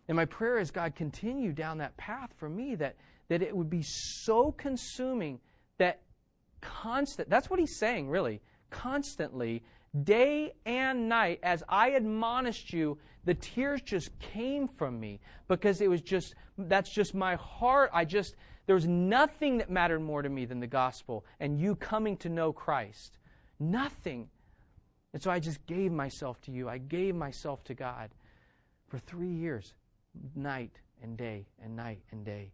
And 0.07 0.15
my 0.15 0.25
prayer 0.25 0.57
is 0.57 0.71
God 0.71 0.95
continue 0.95 1.51
down 1.51 1.77
that 1.77 1.95
path 1.97 2.31
for 2.37 2.49
me 2.49 2.75
that, 2.75 2.95
that 3.29 3.41
it 3.41 3.55
would 3.55 3.69
be 3.69 3.83
so 3.83 4.51
consuming 4.51 5.39
that 5.77 6.01
constant, 6.61 7.29
that's 7.29 7.49
what 7.49 7.59
he's 7.59 7.77
saying, 7.77 8.09
really, 8.09 8.41
constantly, 8.71 9.63
day 10.03 10.53
and 10.65 11.07
night, 11.07 11.39
as 11.43 11.63
I 11.69 11.89
admonished 11.89 12.73
you, 12.73 12.97
the 13.25 13.35
tears 13.35 13.81
just 13.81 14.17
came 14.19 14.67
from 14.67 14.99
me 14.99 15.19
because 15.47 15.81
it 15.81 15.89
was 15.89 16.01
just, 16.01 16.33
that's 16.57 16.89
just 16.89 17.13
my 17.13 17.35
heart. 17.35 17.91
I 17.93 18.05
just, 18.05 18.35
there 18.65 18.75
was 18.75 18.87
nothing 18.87 19.59
that 19.59 19.69
mattered 19.69 19.99
more 19.99 20.21
to 20.21 20.29
me 20.29 20.45
than 20.45 20.59
the 20.59 20.67
gospel 20.67 21.25
and 21.39 21.59
you 21.59 21.75
coming 21.75 22.17
to 22.17 22.29
know 22.29 22.51
Christ. 22.51 23.19
Nothing. 23.59 24.29
And 25.13 25.21
so 25.21 25.29
I 25.29 25.39
just 25.39 25.63
gave 25.67 25.91
myself 25.91 26.41
to 26.41 26.51
you. 26.51 26.67
I 26.67 26.79
gave 26.79 27.15
myself 27.15 27.63
to 27.65 27.73
God 27.73 28.09
for 28.87 28.97
three 28.97 29.33
years, 29.33 29.73
night 30.35 30.79
and 31.03 31.17
day 31.17 31.47
and 31.61 31.75
night 31.75 32.01
and 32.11 32.25
day. 32.25 32.51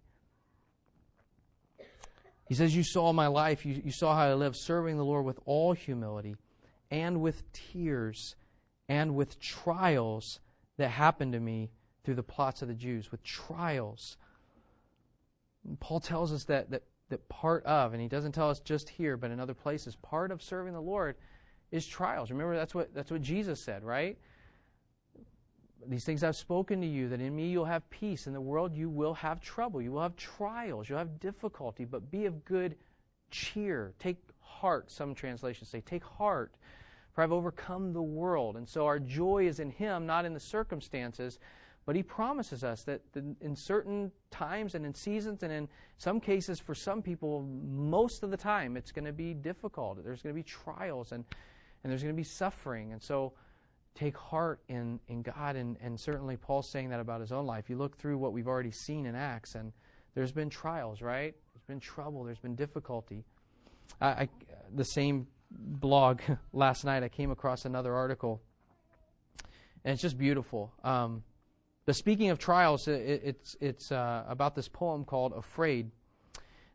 He 2.48 2.56
says, 2.56 2.76
You 2.76 2.84
saw 2.84 3.14
my 3.14 3.28
life. 3.28 3.66
You, 3.66 3.82
you 3.84 3.92
saw 3.92 4.16
how 4.16 4.24
I 4.24 4.34
lived, 4.34 4.56
serving 4.58 4.98
the 4.98 5.06
Lord 5.06 5.26
with 5.26 5.40
all 5.46 5.74
humility 5.74 6.36
and 6.90 7.22
with 7.22 7.44
tears 7.52 8.36
and 8.88 9.16
with 9.16 9.40
trials 9.40 10.40
that 10.78 10.90
happened 10.90 11.34
to 11.34 11.40
me 11.40 11.72
through 12.04 12.16
the 12.16 12.24
plots 12.24 12.62
of 12.62 12.70
the 12.70 12.74
Jews, 12.74 13.12
with 13.12 13.22
trials. 13.24 14.18
Paul 15.82 16.00
tells 16.00 16.32
us 16.32 16.46
that, 16.46 16.72
that, 16.72 16.84
that 17.10 17.28
part 17.28 17.66
of, 17.66 17.92
and 17.92 18.02
he 18.02 18.08
doesn't 18.08 18.32
tell 18.32 18.50
us 18.50 18.62
just 18.62 18.88
here, 18.88 19.18
but 19.18 19.32
in 19.32 19.40
other 19.40 19.54
places, 19.54 19.98
part 19.98 20.32
of 20.32 20.42
serving 20.42 20.74
the 20.74 20.82
Lord 20.82 21.16
is 21.72 21.86
trials. 21.86 22.32
Remember, 22.32 22.56
that's 22.56 22.74
what, 22.74 22.94
that's 22.94 23.12
what 23.12 23.22
Jesus 23.22 23.62
said, 23.62 23.84
right? 23.84 24.18
These 25.86 26.06
things 26.06 26.24
I've 26.24 26.36
spoken 26.36 26.82
to 26.82 26.88
you, 26.88 27.10
that 27.10 27.22
in 27.22 27.36
me 27.36 27.48
you'll 27.48 27.66
have 27.66 27.88
peace. 27.90 28.28
In 28.28 28.34
the 28.34 28.42
world 28.42 28.76
you 28.76 28.90
will 28.90 29.14
have 29.14 29.40
trouble. 29.40 29.82
You 29.82 29.92
will 29.92 30.02
have 30.02 30.16
trials. 30.16 30.90
You'll 30.90 30.98
have 30.98 31.20
difficulty, 31.20 31.86
but 31.86 32.10
be 32.10 32.26
of 32.26 32.44
good 32.44 32.76
cheer. 33.32 33.94
Take 34.00 34.18
heart, 34.40 34.90
some 34.90 35.14
translations 35.14 35.70
say. 35.70 35.82
Take 35.82 36.04
heart, 36.04 36.56
for 37.14 37.24
I've 37.24 37.32
overcome 37.32 37.94
the 37.94 38.02
world. 38.02 38.58
And 38.58 38.68
so 38.68 38.86
our 38.86 39.00
joy 39.00 39.48
is 39.48 39.60
in 39.60 39.70
Him, 39.70 40.06
not 40.06 40.26
in 40.26 40.34
the 40.34 40.40
circumstances. 40.40 41.40
But 41.88 41.96
he 41.96 42.04
promises 42.04 42.66
us 42.66 42.84
that 42.84 43.02
in 43.40 43.56
certain 43.56 44.12
times 44.30 44.76
and 44.76 44.86
in 44.86 44.94
seasons, 44.94 45.42
and 45.42 45.54
in 45.54 45.70
some 45.98 46.20
cases 46.20 46.60
for 46.60 46.76
some 46.76 47.02
people, 47.02 47.44
most 47.44 48.24
of 48.24 48.30
the 48.30 48.36
time, 48.36 48.76
it's 48.76 48.92
going 48.92 49.06
to 49.06 49.14
be 49.14 49.34
difficult. 49.34 50.04
There's 50.04 50.22
going 50.22 50.36
to 50.36 50.38
be 50.38 50.44
trials 50.44 51.14
and, 51.14 51.24
and 51.84 51.90
there's 51.90 52.04
going 52.04 52.14
to 52.14 52.20
be 52.20 52.26
suffering. 52.26 52.92
And 52.92 53.02
so 53.02 53.32
take 53.98 54.18
heart 54.18 54.62
in, 54.68 55.00
in 55.08 55.22
God. 55.22 55.56
And, 55.56 55.78
and 55.82 56.00
certainly 56.00 56.38
Paul's 56.38 56.72
saying 56.72 56.90
that 56.90 57.00
about 57.00 57.22
his 57.22 57.32
own 57.32 57.46
life. 57.46 57.70
You 57.70 57.78
look 57.78 57.98
through 57.98 58.18
what 58.18 58.34
we've 58.34 58.48
already 58.48 58.72
seen 58.72 59.06
in 59.06 59.16
Acts, 59.16 59.56
and 59.56 59.74
there's 60.14 60.32
been 60.32 60.50
trials, 60.50 61.02
right? 61.02 61.36
There's 61.54 61.64
been 61.68 61.80
trouble, 61.80 62.24
there's 62.24 62.40
been 62.40 62.56
difficulty. 62.56 63.24
I, 64.00 64.08
I 64.08 64.30
the 64.74 64.84
same 64.84 65.28
blog 65.52 66.22
last 66.54 66.86
night, 66.86 67.04
I 67.04 67.10
came 67.10 67.32
across 67.32 67.66
another 67.66 67.94
article, 67.94 68.42
and 69.84 69.94
it's 69.94 70.02
just 70.02 70.18
beautiful. 70.18 70.74
Um, 70.84 71.24
but 71.86 71.96
speaking 71.96 72.30
of 72.30 72.38
trials, 72.38 72.88
it, 72.88 73.22
it's, 73.24 73.56
it's 73.62 73.92
uh, 73.92 74.26
about 74.28 74.56
this 74.56 74.68
poem 74.68 75.06
called 75.06 75.34
Afraid. 75.34 75.92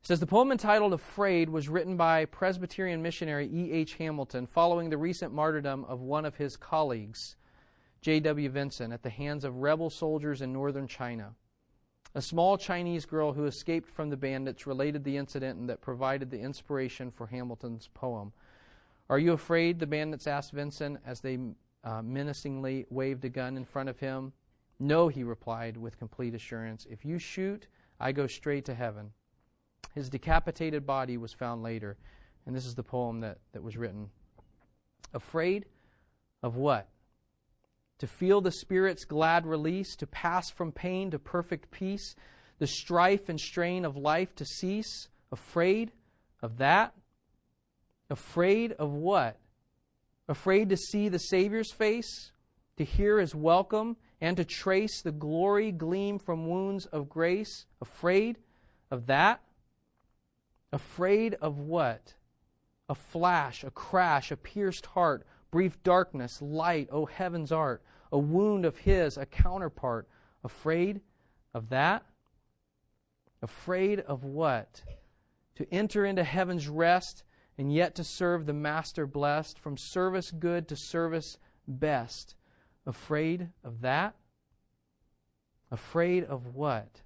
It 0.02 0.08
says 0.08 0.18
the 0.18 0.26
poem 0.26 0.50
entitled 0.50 0.92
Afraid 0.92 1.48
was 1.48 1.68
written 1.68 1.96
by 1.96 2.24
Presbyterian 2.24 3.02
missionary 3.02 3.48
E.H. 3.52 3.94
Hamilton 3.94 4.48
following 4.48 4.90
the 4.90 4.98
recent 4.98 5.32
martyrdom 5.32 5.84
of 5.84 6.00
one 6.00 6.24
of 6.24 6.34
his 6.34 6.56
colleagues, 6.56 7.36
J.W. 8.00 8.48
Vinson, 8.48 8.90
at 8.90 9.04
the 9.04 9.10
hands 9.10 9.44
of 9.44 9.58
rebel 9.58 9.90
soldiers 9.90 10.42
in 10.42 10.52
northern 10.52 10.88
China. 10.88 11.36
A 12.16 12.20
small 12.20 12.58
Chinese 12.58 13.06
girl 13.06 13.32
who 13.32 13.44
escaped 13.44 13.88
from 13.88 14.10
the 14.10 14.16
bandits 14.16 14.66
related 14.66 15.04
the 15.04 15.16
incident 15.16 15.60
and 15.60 15.68
that 15.68 15.80
provided 15.80 16.32
the 16.32 16.40
inspiration 16.40 17.12
for 17.12 17.28
Hamilton's 17.28 17.88
poem. 17.94 18.32
Are 19.08 19.20
you 19.20 19.34
afraid? 19.34 19.78
The 19.78 19.86
bandits 19.86 20.26
asked 20.26 20.50
Vinson 20.50 20.98
as 21.06 21.20
they 21.20 21.38
uh, 21.84 22.02
menacingly 22.02 22.86
waved 22.90 23.24
a 23.24 23.28
gun 23.28 23.56
in 23.56 23.64
front 23.64 23.88
of 23.88 24.00
him. 24.00 24.32
No, 24.80 25.06
he 25.06 25.22
replied 25.22 25.76
with 25.76 25.96
complete 25.96 26.34
assurance. 26.34 26.88
If 26.90 27.04
you 27.04 27.20
shoot, 27.20 27.68
I 28.00 28.10
go 28.10 28.26
straight 28.26 28.64
to 28.64 28.74
heaven. 28.74 29.12
His 29.94 30.08
decapitated 30.08 30.86
body 30.86 31.16
was 31.16 31.32
found 31.32 31.62
later. 31.62 31.96
And 32.46 32.56
this 32.56 32.66
is 32.66 32.74
the 32.74 32.82
poem 32.82 33.20
that, 33.20 33.38
that 33.52 33.62
was 33.62 33.76
written. 33.76 34.10
Afraid 35.14 35.66
of 36.42 36.56
what? 36.56 36.88
To 37.98 38.06
feel 38.06 38.40
the 38.40 38.50
Spirit's 38.50 39.04
glad 39.04 39.46
release, 39.46 39.94
to 39.96 40.06
pass 40.06 40.50
from 40.50 40.72
pain 40.72 41.10
to 41.12 41.18
perfect 41.18 41.70
peace, 41.70 42.16
the 42.58 42.66
strife 42.66 43.28
and 43.28 43.38
strain 43.38 43.84
of 43.84 43.96
life 43.96 44.34
to 44.36 44.44
cease. 44.44 45.08
Afraid 45.30 45.92
of 46.42 46.58
that? 46.58 46.94
Afraid 48.10 48.72
of 48.72 48.92
what? 48.92 49.38
Afraid 50.28 50.68
to 50.70 50.76
see 50.76 51.08
the 51.08 51.18
Savior's 51.18 51.72
face, 51.72 52.32
to 52.76 52.84
hear 52.84 53.18
his 53.18 53.34
welcome 53.34 53.96
and 54.20 54.36
to 54.36 54.44
trace 54.44 55.02
the 55.02 55.12
glory 55.12 55.72
gleam 55.72 56.18
from 56.18 56.48
wounds 56.48 56.86
of 56.86 57.08
grace? 57.08 57.66
Afraid 57.80 58.38
of 58.90 59.06
that? 59.06 59.40
Afraid 60.72 61.34
of 61.34 61.58
what? 61.58 62.14
A 62.88 62.94
flash, 62.94 63.62
a 63.62 63.70
crash, 63.70 64.30
a 64.30 64.36
pierced 64.36 64.86
heart, 64.86 65.26
brief 65.50 65.82
darkness, 65.82 66.40
light, 66.40 66.88
O 66.90 67.02
oh 67.02 67.06
heaven's 67.06 67.52
art, 67.52 67.82
a 68.10 68.18
wound 68.18 68.64
of 68.64 68.78
his, 68.78 69.16
a 69.16 69.26
counterpart. 69.26 70.08
Afraid 70.42 71.00
of 71.54 71.68
that? 71.68 72.04
Afraid 73.42 74.00
of 74.00 74.24
what? 74.24 74.82
To 75.56 75.72
enter 75.72 76.04
into 76.04 76.24
heaven's 76.24 76.68
rest 76.68 77.24
and 77.58 77.72
yet 77.72 77.94
to 77.96 78.04
serve 78.04 78.46
the 78.46 78.52
Master 78.52 79.06
blessed, 79.06 79.58
from 79.58 79.76
service 79.76 80.30
good 80.30 80.68
to 80.68 80.76
service 80.76 81.38
best. 81.68 82.34
Afraid 82.86 83.50
of 83.62 83.82
that? 83.82 84.14
Afraid 85.70 86.24
of 86.24 86.54
what? 86.54 87.02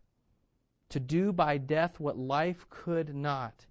To 0.90 1.00
do 1.00 1.32
by 1.32 1.58
death 1.58 1.98
what 1.98 2.18
life 2.18 2.66
could 2.70 3.14
not. 3.14 3.66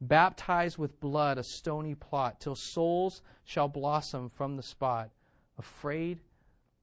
Baptize 0.00 0.78
with 0.78 1.00
blood 1.00 1.38
a 1.38 1.42
stony 1.42 1.94
plot, 1.94 2.40
till 2.40 2.56
souls 2.56 3.22
shall 3.44 3.68
blossom 3.68 4.28
from 4.28 4.56
the 4.56 4.62
spot. 4.62 5.10
Afraid 5.58 6.20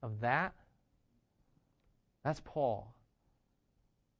of 0.02 0.22
that? 0.22 0.54
That's 2.24 2.41
Paul. 2.44 2.94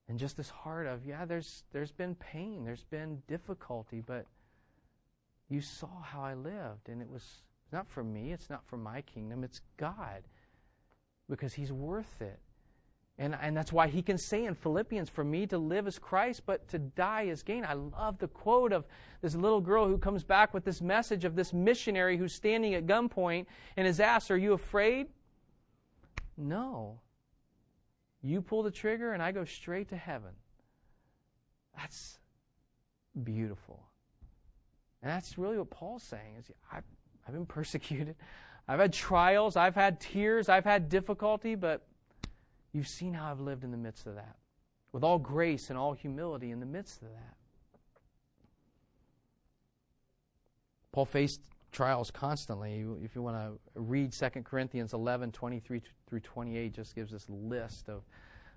And 0.08 0.20
just 0.20 0.36
this 0.36 0.50
heart 0.50 0.88
of, 0.88 1.06
yeah, 1.06 1.26
there's, 1.26 1.64
there's 1.72 1.92
been 1.92 2.16
pain, 2.16 2.66
there's 2.66 2.84
been 2.84 3.22
difficulty, 3.28 4.02
but 4.06 4.26
you 5.48 5.62
saw 5.62 6.02
how 6.02 6.22
I 6.22 6.34
lived, 6.34 6.90
and 6.90 7.02
it 7.02 7.10
was 7.10 7.44
not 7.72 7.88
for 7.88 8.04
me, 8.04 8.34
it's 8.34 8.50
not 8.50 8.66
for 8.66 8.78
my 8.78 9.02
kingdom, 9.02 9.44
it's 9.44 9.62
God 9.78 10.24
because 11.30 11.54
He's 11.54 11.72
worth 11.72 12.22
it. 12.22 12.40
And, 13.18 13.38
and 13.40 13.56
that's 13.56 13.72
why 13.72 13.88
he 13.88 14.02
can 14.02 14.18
say 14.18 14.46
in 14.46 14.56
Philippians, 14.56 15.10
For 15.10 15.24
me 15.24 15.46
to 15.48 15.58
live 15.58 15.88
is 15.88 16.00
Christ, 16.00 16.44
but 16.46 16.68
to 16.70 16.80
die 16.80 17.24
is 17.24 17.44
gain. 17.44 17.66
I 17.66 17.74
love 17.74 18.18
the 18.18 18.28
quote 18.28 18.74
of 18.74 18.86
this 19.22 19.36
little 19.36 19.62
girl 19.62 19.88
who 19.88 19.98
comes 19.98 20.24
back 20.24 20.54
with 20.54 20.64
this 20.64 20.82
message 20.82 21.24
of 21.24 21.36
this 21.36 21.54
missionary 21.54 22.18
who's 22.18 22.34
standing 22.34 22.74
at 22.74 22.88
gunpoint 22.88 23.46
and 23.78 23.86
is 23.88 24.00
asked, 24.00 24.32
Are 24.32 24.38
you 24.38 24.54
afraid? 24.54 25.08
No. 26.38 27.00
You 28.24 28.42
pull 28.42 28.64
the 28.64 28.72
trigger 28.72 29.14
and 29.14 29.22
I 29.22 29.32
go 29.32 29.46
straight 29.46 29.90
to 29.90 29.98
heaven. 29.98 30.32
That's 31.76 32.20
beautiful. 33.24 33.84
And 35.02 35.12
that's 35.12 35.38
really 35.38 35.58
what 35.58 35.70
Paul's 35.70 36.04
saying 36.04 36.36
is 36.40 36.52
I've, 36.72 36.84
I've 37.28 37.34
been 37.34 37.46
persecuted. 37.46 38.16
I've 38.68 38.80
had 38.80 38.94
trials, 38.94 39.56
I've 39.58 39.76
had 39.76 40.00
tears, 40.00 40.48
I've 40.48 40.64
had 40.64 40.88
difficulty, 40.88 41.56
but 41.56 41.86
you've 42.74 42.88
seen 42.88 43.14
how 43.14 43.32
I've 43.32 43.40
lived 43.40 43.64
in 43.64 43.72
the 43.72 43.78
midst 43.78 44.08
of 44.08 44.16
that. 44.16 44.36
With 44.92 45.04
all 45.04 45.20
grace 45.20 45.70
and 45.70 45.78
all 45.78 45.94
humility 45.94 46.52
in 46.52 46.60
the 46.60 46.66
midst 46.66 47.02
of 47.02 47.10
that. 47.10 47.36
Paul 50.92 51.06
faced 51.06 51.42
trials 51.72 52.12
constantly. 52.12 52.86
If 53.04 53.16
you 53.16 53.22
want 53.22 53.38
to 53.38 53.82
read 53.82 54.12
2 54.12 54.30
Corinthians 54.44 54.94
11, 54.94 55.32
23 55.32 55.82
through 56.08 56.20
28, 56.20 56.74
just 56.74 56.96
gives 56.96 57.12
this 57.12 57.30
list 57.30 57.88
of, 57.88 58.04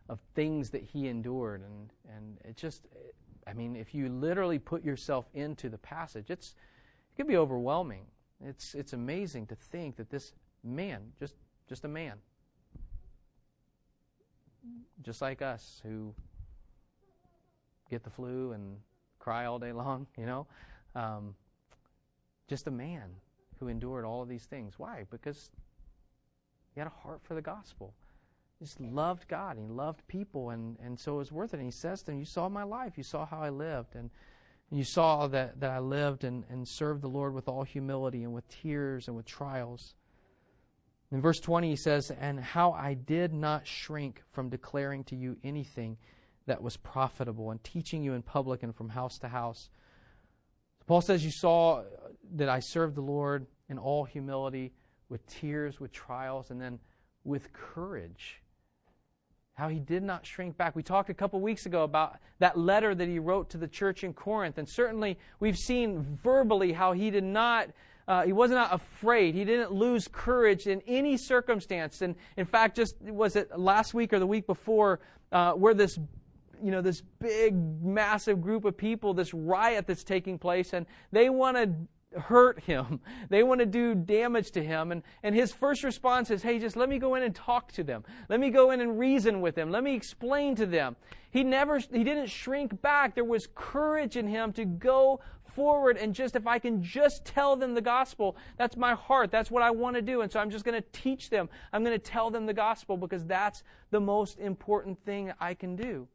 of 0.08 0.18
things 0.34 0.70
that 0.70 0.82
he 0.82 1.08
endured. 1.08 1.62
And, 1.62 1.90
and 2.16 2.38
it 2.44 2.56
just, 2.56 2.86
I 3.46 3.52
mean, 3.52 3.76
if 3.76 3.94
you 3.94 4.08
literally 4.08 4.58
put 4.58 4.84
yourself 4.84 5.28
into 5.34 5.68
the 5.68 5.78
passage, 5.78 6.26
it's, 6.28 6.54
it 7.12 7.16
can 7.16 7.28
be 7.28 7.36
overwhelming. 7.36 8.06
It's, 8.44 8.74
it's 8.74 8.92
amazing 8.92 9.46
to 9.46 9.54
think 9.54 9.96
that 9.96 10.10
this 10.10 10.32
man, 10.64 11.12
just, 11.18 11.36
just 11.68 11.84
a 11.84 11.88
man, 11.88 12.14
just 15.02 15.20
like 15.22 15.42
us 15.42 15.80
who 15.84 16.14
get 17.90 18.02
the 18.02 18.10
flu 18.10 18.52
and 18.52 18.78
cry 19.18 19.46
all 19.46 19.58
day 19.58 19.72
long, 19.82 20.06
you 20.16 20.26
know. 20.26 20.46
Um, 20.94 21.34
just 22.48 22.66
a 22.66 22.70
man 22.70 23.10
who 23.58 23.68
endured 23.68 24.04
all 24.04 24.22
of 24.22 24.28
these 24.28 24.44
things. 24.44 24.74
Why? 24.78 25.06
Because 25.10 25.50
he 26.74 26.80
had 26.80 26.86
a 26.86 27.02
heart 27.02 27.20
for 27.22 27.34
the 27.34 27.42
gospel. 27.42 27.94
He 28.58 28.64
just 28.64 28.80
loved 28.80 29.28
God. 29.28 29.56
He 29.58 29.66
loved 29.66 30.06
people, 30.06 30.50
and, 30.50 30.76
and 30.82 30.98
so 30.98 31.14
it 31.14 31.18
was 31.18 31.32
worth 31.32 31.54
it. 31.54 31.58
And 31.58 31.64
he 31.64 31.70
says 31.70 32.00
to 32.00 32.06
them, 32.06 32.18
You 32.18 32.24
saw 32.24 32.48
my 32.48 32.62
life. 32.62 32.94
You 32.96 33.04
saw 33.04 33.26
how 33.26 33.40
I 33.40 33.50
lived. 33.50 33.94
And, 33.94 34.10
and 34.70 34.78
you 34.78 34.84
saw 34.84 35.26
that, 35.28 35.60
that 35.60 35.70
I 35.70 35.78
lived 35.78 36.24
and, 36.24 36.44
and 36.50 36.66
served 36.66 37.02
the 37.02 37.08
Lord 37.08 37.34
with 37.34 37.48
all 37.48 37.62
humility 37.62 38.22
and 38.22 38.32
with 38.32 38.48
tears 38.48 39.08
and 39.08 39.16
with 39.16 39.26
trials. 39.26 39.94
In 41.12 41.20
verse 41.20 41.40
20, 41.40 41.70
he 41.70 41.76
says, 41.76 42.10
And 42.10 42.40
how 42.40 42.72
I 42.72 42.94
did 42.94 43.32
not 43.32 43.66
shrink 43.66 44.22
from 44.32 44.48
declaring 44.48 45.04
to 45.04 45.16
you 45.16 45.36
anything 45.44 45.96
that 46.46 46.62
was 46.62 46.76
profitable 46.76 47.50
and 47.50 47.62
teaching 47.62 48.02
you 48.02 48.14
in 48.14 48.22
public 48.22 48.62
and 48.62 48.74
from 48.74 48.88
house 48.88 49.18
to 49.18 49.28
house. 49.28 49.70
Paul 50.86 51.00
says, 51.00 51.24
You 51.24 51.30
saw 51.30 51.82
that 52.34 52.48
I 52.48 52.60
served 52.60 52.96
the 52.96 53.02
Lord 53.02 53.46
in 53.68 53.78
all 53.78 54.04
humility, 54.04 54.72
with 55.08 55.26
tears, 55.26 55.80
with 55.80 55.92
trials, 55.92 56.50
and 56.50 56.60
then 56.60 56.78
with 57.24 57.52
courage. 57.52 58.42
How 59.54 59.68
he 59.68 59.78
did 59.78 60.02
not 60.02 60.26
shrink 60.26 60.56
back. 60.56 60.74
We 60.74 60.82
talked 60.82 61.10
a 61.10 61.14
couple 61.14 61.40
weeks 61.40 61.64
ago 61.64 61.84
about 61.84 62.18
that 62.40 62.58
letter 62.58 62.94
that 62.94 63.08
he 63.08 63.18
wrote 63.18 63.50
to 63.50 63.58
the 63.58 63.68
church 63.68 64.02
in 64.02 64.12
Corinth, 64.12 64.58
and 64.58 64.68
certainly 64.68 65.16
we've 65.38 65.58
seen 65.58 66.18
verbally 66.22 66.72
how 66.72 66.92
he 66.92 67.10
did 67.10 67.24
not. 67.24 67.70
Uh, 68.06 68.22
he 68.24 68.32
was 68.32 68.50
not 68.50 68.72
afraid. 68.72 69.34
He 69.34 69.44
didn't 69.44 69.72
lose 69.72 70.08
courage 70.08 70.66
in 70.66 70.82
any 70.86 71.16
circumstance. 71.16 72.02
And 72.02 72.14
in 72.36 72.44
fact, 72.44 72.76
just 72.76 73.00
was 73.00 73.36
it 73.36 73.58
last 73.58 73.94
week 73.94 74.12
or 74.12 74.18
the 74.18 74.26
week 74.26 74.46
before, 74.46 75.00
uh, 75.32 75.52
where 75.52 75.74
this 75.74 75.98
you 76.62 76.70
know 76.70 76.80
this 76.80 77.02
big 77.18 77.54
massive 77.82 78.40
group 78.40 78.64
of 78.64 78.76
people 78.76 79.12
this 79.12 79.34
riot 79.34 79.86
that's 79.86 80.04
taking 80.04 80.38
place 80.38 80.72
and 80.72 80.86
they 81.12 81.28
want 81.28 81.56
to 81.56 81.74
hurt 82.18 82.60
him. 82.60 83.00
They 83.30 83.42
want 83.42 83.60
to 83.60 83.66
do 83.66 83.94
damage 83.94 84.52
to 84.52 84.62
him. 84.62 84.92
And, 84.92 85.02
and 85.22 85.34
his 85.34 85.50
first 85.50 85.82
response 85.82 86.30
is, 86.30 86.42
hey, 86.42 86.58
just 86.58 86.76
let 86.76 86.88
me 86.88 86.98
go 86.98 87.14
in 87.14 87.22
and 87.22 87.34
talk 87.34 87.72
to 87.72 87.82
them. 87.82 88.04
Let 88.28 88.38
me 88.38 88.50
go 88.50 88.70
in 88.70 88.80
and 88.80 88.98
reason 88.98 89.40
with 89.40 89.54
them. 89.54 89.70
Let 89.70 89.82
me 89.82 89.94
explain 89.94 90.54
to 90.56 90.66
them. 90.66 90.94
He 91.30 91.42
never, 91.42 91.78
he 91.78 92.04
didn't 92.04 92.28
shrink 92.28 92.80
back. 92.80 93.14
There 93.14 93.24
was 93.24 93.48
courage 93.54 94.16
in 94.16 94.28
him 94.28 94.52
to 94.52 94.64
go 94.64 95.20
forward 95.54 95.96
and 95.96 96.14
just, 96.14 96.36
if 96.36 96.46
I 96.46 96.58
can 96.58 96.82
just 96.82 97.24
tell 97.24 97.56
them 97.56 97.74
the 97.74 97.80
gospel, 97.80 98.36
that's 98.56 98.76
my 98.76 98.94
heart. 98.94 99.30
That's 99.30 99.50
what 99.50 99.62
I 99.62 99.70
want 99.70 99.96
to 99.96 100.02
do. 100.02 100.20
And 100.20 100.30
so 100.30 100.40
I'm 100.40 100.50
just 100.50 100.64
going 100.64 100.80
to 100.80 100.88
teach 100.92 101.30
them. 101.30 101.48
I'm 101.72 101.84
going 101.84 101.98
to 101.98 102.04
tell 102.04 102.30
them 102.30 102.46
the 102.46 102.54
gospel 102.54 102.96
because 102.96 103.24
that's 103.24 103.62
the 103.90 104.00
most 104.00 104.38
important 104.38 105.04
thing 105.04 105.32
I 105.40 105.54
can 105.54 105.76
do. 105.76 106.08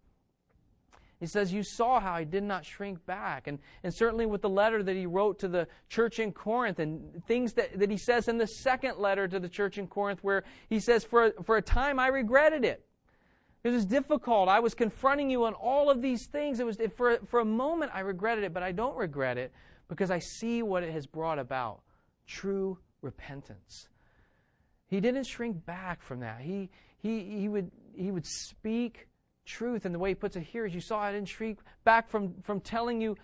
He 1.20 1.28
says, 1.28 1.52
You 1.52 1.64
saw 1.64 2.00
how 2.00 2.14
I 2.14 2.24
did 2.24 2.44
not 2.44 2.66
shrink 2.66 3.06
back. 3.06 3.48
And, 3.48 3.60
and 3.84 3.94
certainly 3.94 4.26
with 4.26 4.42
the 4.42 4.50
letter 4.50 4.82
that 4.82 4.96
he 4.96 5.06
wrote 5.06 5.40
to 5.40 5.48
the 5.48 5.68
church 5.90 6.20
in 6.20 6.32
Corinth 6.32 6.80
and 6.80 7.24
things 7.26 7.54
that, 7.54 7.78
that 7.80 7.92
he 7.92 7.98
says 7.98 8.28
in 8.28 8.38
the 8.38 8.48
second 8.48 8.98
letter 8.98 9.28
to 9.28 9.40
the 9.40 9.50
church 9.50 9.78
in 9.78 9.88
Corinth, 9.88 10.20
where 10.22 10.44
he 10.70 10.80
says, 10.80 11.04
For, 11.04 11.34
for 11.44 11.58
a 11.58 11.62
time 11.62 12.00
I 12.00 12.08
regretted 12.08 12.64
it. 12.64 12.86
It 13.64 13.70
was 13.70 13.86
difficult. 13.86 14.48
I 14.48 14.60
was 14.60 14.74
confronting 14.74 15.30
you 15.30 15.44
on 15.44 15.54
all 15.54 15.90
of 15.90 16.02
these 16.02 16.28
things. 16.28 16.60
It 16.60 16.66
was 16.66 16.78
for, 16.96 17.20
for 17.28 17.42
a 17.42 17.46
moment 17.46 17.92
I 17.94 18.00
regretted 18.00 18.44
it, 18.44 18.54
but 18.54 18.64
I 18.64 18.72
don't 18.72 18.96
regret 18.96 19.38
it 19.38 19.52
because 19.90 20.12
I 20.12 20.20
see 20.20 20.62
what 20.62 20.84
it 20.84 20.92
has 20.94 21.06
brought 21.06 21.40
about 21.40 21.82
true 22.26 22.78
repentance. 23.02 23.90
He 24.88 25.00
didn't 25.00 25.26
shrink 25.26 25.66
back 25.66 26.02
from 26.02 26.22
that. 26.22 26.42
He, 26.42 26.70
he, 27.00 27.24
he, 27.40 27.50
would, 27.50 27.70
he 27.96 28.12
would 28.12 28.26
speak 28.26 29.08
truth. 29.46 29.86
And 29.86 29.94
the 29.94 30.00
way 30.00 30.12
he 30.12 30.16
puts 30.16 30.36
it 30.36 30.44
here 30.44 30.66
is 30.66 30.74
you 30.74 30.82
saw 30.82 31.00
I 31.00 31.12
didn't 31.12 31.28
shrink 31.28 31.60
back 31.84 32.10
from, 32.10 32.36
from 32.44 32.62
telling 32.62 33.02
you 33.02 33.18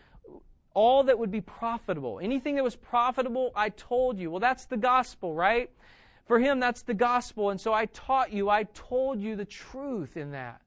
all 0.74 1.04
that 1.04 1.18
would 1.18 1.32
be 1.32 1.42
profitable. 1.42 2.20
Anything 2.22 2.56
that 2.56 2.64
was 2.64 2.76
profitable, 2.76 3.52
I 3.56 3.70
told 3.70 4.20
you. 4.20 4.30
Well, 4.30 4.42
that's 4.42 4.66
the 4.66 4.78
gospel, 4.78 5.34
right? 5.34 5.70
For 6.26 6.40
him, 6.40 6.60
that's 6.60 6.82
the 6.82 6.94
gospel. 6.94 7.52
And 7.52 7.62
so 7.62 7.74
I 7.74 7.86
taught 7.86 8.34
you, 8.34 8.50
I 8.50 8.64
told 8.64 9.22
you 9.22 9.36
the 9.36 9.46
truth 9.46 10.18
in 10.18 10.32
that. 10.32 10.62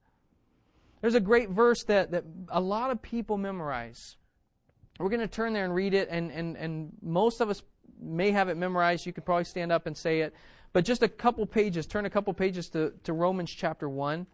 There's 1.00 1.14
a 1.14 1.20
great 1.20 1.50
verse 1.50 1.84
that, 1.84 2.12
that 2.12 2.24
a 2.48 2.60
lot 2.60 2.90
of 2.90 3.02
people 3.02 3.36
memorize. 3.38 4.16
We're 4.98 5.10
going 5.10 5.20
to 5.20 5.28
turn 5.28 5.52
there 5.52 5.64
and 5.64 5.74
read 5.74 5.94
it, 5.94 6.08
and, 6.10 6.30
and, 6.32 6.56
and 6.56 6.90
most 7.02 7.40
of 7.40 7.50
us 7.50 7.62
may 8.00 8.32
have 8.32 8.48
it 8.48 8.56
memorized. 8.56 9.06
You 9.06 9.12
could 9.12 9.24
probably 9.24 9.44
stand 9.44 9.70
up 9.70 9.86
and 9.86 9.96
say 9.96 10.20
it. 10.20 10.34
But 10.72 10.84
just 10.84 11.02
a 11.02 11.08
couple 11.08 11.46
pages, 11.46 11.86
turn 11.86 12.04
a 12.04 12.10
couple 12.10 12.32
pages 12.34 12.68
to, 12.70 12.92
to 13.04 13.12
Romans 13.12 13.50
chapter 13.50 13.88
1. 13.88 14.26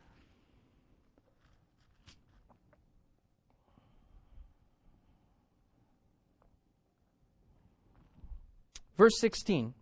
Verse 8.97 9.19
16. 9.21 9.75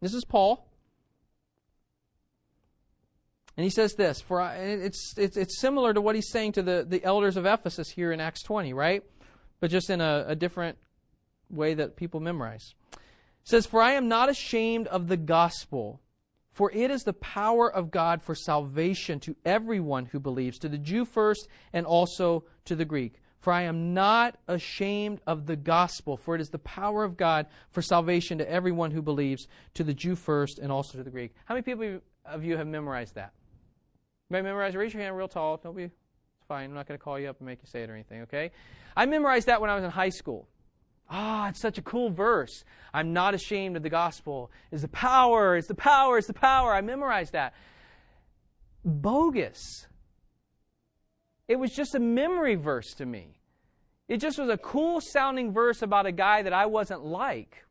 This 0.00 0.14
is 0.14 0.24
Paul. 0.24 0.68
And 3.56 3.64
he 3.64 3.70
says 3.70 3.94
this, 3.94 4.20
for 4.20 4.40
I, 4.40 4.54
it's, 4.54 5.14
it's, 5.18 5.36
it's 5.36 5.58
similar 5.58 5.92
to 5.92 6.00
what 6.00 6.14
he's 6.14 6.30
saying 6.30 6.52
to 6.52 6.62
the, 6.62 6.86
the 6.88 7.02
elders 7.02 7.36
of 7.36 7.44
Ephesus 7.44 7.90
here 7.90 8.12
in 8.12 8.20
Acts 8.20 8.42
20, 8.44 8.72
right? 8.72 9.02
But 9.58 9.72
just 9.72 9.90
in 9.90 10.00
a, 10.00 10.26
a 10.28 10.36
different 10.36 10.78
way 11.50 11.74
that 11.74 11.96
people 11.96 12.20
memorize. 12.20 12.74
It 12.92 13.00
says, 13.42 13.66
For 13.66 13.82
I 13.82 13.92
am 13.92 14.06
not 14.06 14.28
ashamed 14.28 14.86
of 14.86 15.08
the 15.08 15.16
gospel, 15.16 16.00
for 16.52 16.70
it 16.70 16.92
is 16.92 17.02
the 17.02 17.12
power 17.12 17.68
of 17.72 17.90
God 17.90 18.22
for 18.22 18.36
salvation 18.36 19.18
to 19.20 19.34
everyone 19.44 20.06
who 20.06 20.20
believes, 20.20 20.60
to 20.60 20.68
the 20.68 20.78
Jew 20.78 21.04
first 21.04 21.48
and 21.72 21.84
also 21.84 22.44
to 22.66 22.76
the 22.76 22.84
Greek. 22.84 23.14
For 23.40 23.52
I 23.52 23.62
am 23.62 23.94
not 23.94 24.36
ashamed 24.48 25.20
of 25.26 25.46
the 25.46 25.56
gospel, 25.56 26.16
for 26.16 26.34
it 26.34 26.40
is 26.40 26.50
the 26.50 26.58
power 26.58 27.04
of 27.04 27.16
God 27.16 27.46
for 27.70 27.82
salvation 27.82 28.38
to 28.38 28.50
everyone 28.50 28.90
who 28.90 29.00
believes, 29.00 29.46
to 29.74 29.84
the 29.84 29.94
Jew 29.94 30.16
first 30.16 30.58
and 30.58 30.72
also 30.72 30.98
to 30.98 31.04
the 31.04 31.10
Greek. 31.10 31.34
How 31.44 31.54
many 31.54 31.62
people 31.62 32.00
of 32.24 32.44
you 32.44 32.56
have 32.56 32.66
memorized 32.66 33.14
that? 33.14 33.32
Anybody 34.30 34.50
memorize? 34.50 34.76
Raise 34.76 34.92
your 34.92 35.02
hand 35.02 35.16
real 35.16 35.28
tall. 35.28 35.56
Don't 35.56 35.76
be. 35.76 35.84
It's 35.84 36.46
fine. 36.46 36.68
I'm 36.68 36.74
not 36.74 36.86
going 36.86 36.98
to 36.98 37.02
call 37.02 37.18
you 37.18 37.28
up 37.30 37.38
and 37.38 37.46
make 37.46 37.60
you 37.62 37.68
say 37.68 37.82
it 37.82 37.90
or 37.90 37.94
anything. 37.94 38.22
Okay? 38.22 38.50
I 38.96 39.06
memorized 39.06 39.46
that 39.46 39.60
when 39.60 39.70
I 39.70 39.74
was 39.74 39.84
in 39.84 39.90
high 39.90 40.10
school. 40.10 40.48
Ah, 41.10 41.46
oh, 41.46 41.48
it's 41.48 41.60
such 41.60 41.78
a 41.78 41.82
cool 41.82 42.10
verse. 42.10 42.64
I'm 42.92 43.14
not 43.14 43.32
ashamed 43.32 43.76
of 43.76 43.82
the 43.82 43.88
gospel. 43.88 44.50
It's 44.70 44.82
the 44.82 44.88
power. 44.88 45.56
It's 45.56 45.68
the 45.68 45.74
power. 45.74 46.18
It's 46.18 46.26
the 46.26 46.34
power. 46.34 46.74
I 46.74 46.82
memorized 46.82 47.32
that. 47.32 47.54
Bogus. 48.84 49.87
It 51.48 51.58
was 51.58 51.72
just 51.72 51.94
a 51.94 51.98
memory 51.98 52.54
verse 52.54 52.94
to 52.94 53.06
me. 53.06 53.40
It 54.06 54.18
just 54.18 54.38
was 54.38 54.48
a 54.48 54.58
cool 54.58 55.00
sounding 55.00 55.52
verse 55.52 55.82
about 55.82 56.06
a 56.06 56.12
guy 56.12 56.42
that 56.42 56.52
I 56.52 56.66
wasn't 56.66 57.04
like. 57.04 57.64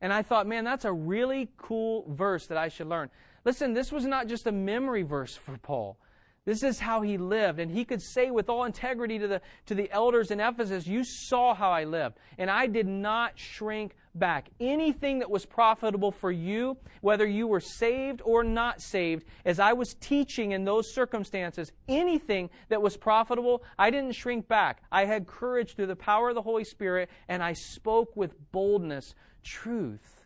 And 0.00 0.12
I 0.12 0.22
thought, 0.22 0.46
man, 0.46 0.64
that's 0.64 0.84
a 0.84 0.92
really 0.92 1.48
cool 1.56 2.06
verse 2.10 2.46
that 2.46 2.58
I 2.58 2.68
should 2.68 2.88
learn. 2.88 3.10
Listen, 3.44 3.72
this 3.72 3.90
was 3.90 4.04
not 4.04 4.26
just 4.26 4.46
a 4.46 4.52
memory 4.52 5.02
verse 5.02 5.36
for 5.36 5.56
Paul. 5.58 5.98
This 6.44 6.62
is 6.62 6.78
how 6.78 7.00
he 7.00 7.16
lived. 7.16 7.58
And 7.58 7.70
he 7.70 7.84
could 7.84 8.02
say 8.02 8.30
with 8.30 8.50
all 8.50 8.64
integrity 8.64 9.18
to 9.18 9.26
the, 9.26 9.40
to 9.66 9.74
the 9.74 9.90
elders 9.90 10.30
in 10.30 10.40
Ephesus, 10.40 10.86
You 10.86 11.04
saw 11.04 11.54
how 11.54 11.70
I 11.70 11.84
lived. 11.84 12.18
And 12.36 12.50
I 12.50 12.66
did 12.66 12.86
not 12.86 13.38
shrink 13.38 13.96
back. 14.14 14.50
Anything 14.60 15.18
that 15.18 15.30
was 15.30 15.44
profitable 15.44 16.12
for 16.12 16.30
you, 16.30 16.76
whether 17.00 17.26
you 17.26 17.46
were 17.46 17.60
saved 17.60 18.22
or 18.24 18.44
not 18.44 18.80
saved, 18.80 19.24
as 19.44 19.58
I 19.58 19.72
was 19.72 19.94
teaching 20.00 20.52
in 20.52 20.64
those 20.64 20.94
circumstances, 20.94 21.72
anything 21.88 22.50
that 22.68 22.82
was 22.82 22.96
profitable, 22.96 23.62
I 23.78 23.90
didn't 23.90 24.12
shrink 24.12 24.48
back. 24.48 24.82
I 24.90 25.04
had 25.04 25.26
courage 25.26 25.74
through 25.74 25.86
the 25.86 25.96
power 25.96 26.28
of 26.30 26.34
the 26.34 26.42
Holy 26.42 26.64
Spirit, 26.64 27.10
and 27.28 27.42
I 27.42 27.52
spoke 27.52 28.16
with 28.16 28.34
boldness 28.52 29.14
truth. 29.42 30.24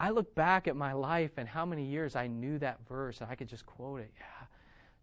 I 0.00 0.10
look 0.10 0.34
back 0.34 0.66
at 0.66 0.76
my 0.76 0.94
life 0.94 1.32
and 1.36 1.46
how 1.46 1.66
many 1.66 1.84
years 1.84 2.16
I 2.16 2.26
knew 2.26 2.58
that 2.60 2.78
verse 2.88 3.20
and 3.20 3.30
I 3.30 3.34
could 3.34 3.48
just 3.48 3.66
quote 3.66 4.00
it. 4.00 4.10
Yeah. 4.16 4.46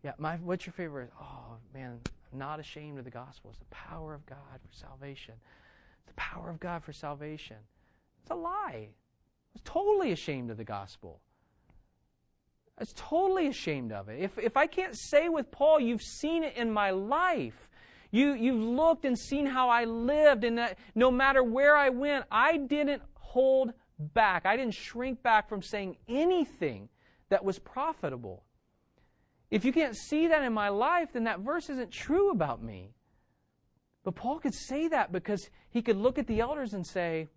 Yeah. 0.03 0.13
My, 0.17 0.37
what's 0.37 0.65
your 0.65 0.73
favorite? 0.73 1.11
Oh, 1.21 1.57
man, 1.71 1.99
not 2.33 2.59
ashamed 2.59 2.99
of 2.99 3.05
the 3.05 3.11
gospel. 3.11 3.51
It's 3.51 3.59
the 3.59 3.65
power 3.65 4.13
of 4.13 4.25
God 4.25 4.37
for 4.65 4.73
salvation. 4.73 5.35
It's 5.99 6.07
the 6.07 6.13
power 6.13 6.49
of 6.49 6.59
God 6.59 6.83
for 6.83 6.93
salvation. 6.93 7.57
It's 8.21 8.31
a 8.31 8.35
lie. 8.35 8.89
I 8.89 9.53
was 9.53 9.61
totally 9.63 10.11
ashamed 10.11 10.51
of 10.51 10.57
the 10.57 10.63
gospel. 10.63 11.21
I 12.77 12.81
was 12.83 12.93
totally 12.95 13.47
ashamed 13.47 13.91
of 13.91 14.09
it. 14.09 14.21
If, 14.21 14.37
if 14.37 14.55
I 14.55 14.67
can't 14.67 14.95
say 14.95 15.29
with 15.29 15.49
Paul, 15.49 15.79
you've 15.79 16.01
seen 16.01 16.43
it 16.43 16.55
in 16.57 16.71
my 16.71 16.91
life. 16.91 17.69
You, 18.11 18.33
you've 18.33 18.61
looked 18.61 19.03
and 19.03 19.17
seen 19.17 19.45
how 19.45 19.69
I 19.69 19.85
lived, 19.85 20.43
and 20.43 20.57
that 20.57 20.77
no 20.95 21.11
matter 21.11 21.43
where 21.43 21.75
I 21.75 21.89
went, 21.89 22.25
I 22.31 22.57
didn't 22.57 23.01
hold 23.15 23.71
back. 23.99 24.45
I 24.45 24.55
didn't 24.55 24.75
shrink 24.75 25.23
back 25.23 25.49
from 25.49 25.61
saying 25.61 25.97
anything 26.07 26.89
that 27.29 27.43
was 27.43 27.59
profitable. 27.59 28.43
If 29.49 29.63
you 29.63 29.71
can't 29.71 29.95
see 29.95 30.27
that 30.27 30.43
in 30.43 30.53
my 30.53 30.69
life, 30.69 31.13
then 31.13 31.23
that 31.23 31.39
verse 31.39 31.69
isn't 31.69 31.91
true 31.91 32.31
about 32.31 32.61
me. 32.61 32.93
But 34.03 34.15
Paul 34.15 34.39
could 34.39 34.53
say 34.53 34.87
that 34.89 35.11
because 35.11 35.49
he 35.69 35.81
could 35.81 35.97
look 35.97 36.17
at 36.17 36.27
the 36.27 36.39
elders 36.39 36.73
and 36.73 36.85
say, 36.85 37.27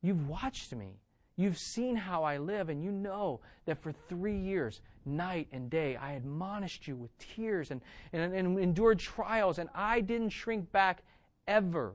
You've 0.00 0.28
watched 0.28 0.74
me. 0.74 1.00
You've 1.36 1.58
seen 1.58 1.96
how 1.96 2.24
I 2.24 2.38
live, 2.38 2.68
and 2.68 2.82
you 2.82 2.90
know 2.90 3.40
that 3.64 3.80
for 3.82 3.92
three 3.92 4.38
years, 4.38 4.80
night 5.04 5.48
and 5.52 5.70
day, 5.70 5.96
I 5.96 6.12
admonished 6.12 6.86
you 6.88 6.96
with 6.96 7.16
tears 7.18 7.70
and, 7.70 7.80
and, 8.12 8.34
and 8.34 8.58
endured 8.58 8.98
trials, 8.98 9.58
and 9.58 9.68
I 9.74 10.00
didn't 10.00 10.30
shrink 10.30 10.70
back 10.72 11.02
ever. 11.46 11.94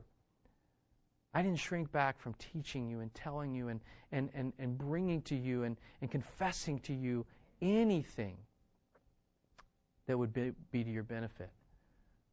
I 1.34 1.42
didn't 1.42 1.58
shrink 1.58 1.92
back 1.92 2.18
from 2.18 2.34
teaching 2.34 2.88
you 2.88 3.00
and 3.00 3.12
telling 3.14 3.54
you 3.54 3.68
and, 3.68 3.80
and, 4.12 4.30
and, 4.34 4.52
and 4.58 4.78
bringing 4.78 5.20
to 5.22 5.34
you 5.34 5.64
and, 5.64 5.76
and 6.00 6.10
confessing 6.10 6.78
to 6.80 6.94
you 6.94 7.26
anything 7.60 8.36
that 10.06 10.18
would 10.18 10.32
be, 10.32 10.52
be 10.70 10.84
to 10.84 10.90
your 10.90 11.02
benefit. 11.02 11.50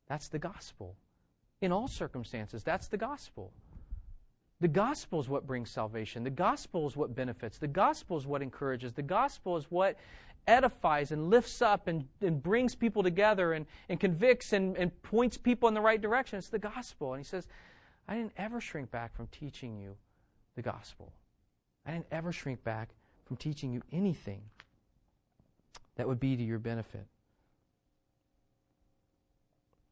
That's 0.08 0.28
the 0.28 0.40
gospel. 0.40 0.96
In 1.62 1.72
all 1.72 1.88
circumstances, 1.88 2.64
that's 2.64 2.88
the 2.88 2.98
gospel. 2.98 3.52
The 4.60 4.68
gospel 4.68 5.20
is 5.20 5.28
what 5.28 5.48
brings 5.48 5.72
salvation. 5.72 6.24
The 6.24 6.30
gospel 6.30 6.88
is 6.88 6.96
what 6.96 7.16
benefits. 7.16 7.58
The 7.58 7.68
gospel 7.68 8.18
is 8.18 8.28
what 8.28 8.42
encourages. 8.42 8.94
The 8.94 9.02
gospel 9.02 9.58
is 9.58 9.66
what 9.70 9.98
edifies 10.48 11.12
and 11.12 11.30
lifts 11.30 11.62
up 11.62 11.88
and, 11.88 12.06
and 12.22 12.42
brings 12.42 12.76
people 12.76 13.04
together 13.04 13.54
and, 13.54 13.66
and 13.90 14.00
convicts 14.00 14.54
and, 14.54 14.78
and 14.78 15.02
points 15.02 15.38
people 15.38 15.68
in 15.68 15.74
the 15.74 15.82
right 15.82 16.02
direction. 16.02 16.38
It's 16.38 16.50
the 16.50 16.60
gospel. 16.60 17.14
And 17.14 17.24
he 17.24 17.28
says, 17.28 17.48
I 18.08 18.16
didn't 18.16 18.34
ever 18.38 18.60
shrink 18.60 18.92
back 18.92 19.16
from 19.16 19.28
teaching 19.28 19.78
you 19.78 19.96
the 20.56 20.62
gospel. 20.62 21.12
I 21.86 21.92
didn't 21.92 22.08
ever 22.12 22.32
shrink 22.32 22.64
back 22.64 22.90
from 23.26 23.38
teaching 23.38 23.72
you 23.72 23.82
anything 23.92 24.42
that 25.96 26.08
would 26.08 26.20
be 26.20 26.36
to 26.36 26.44
your 26.44 26.60
benefit. 26.60 27.06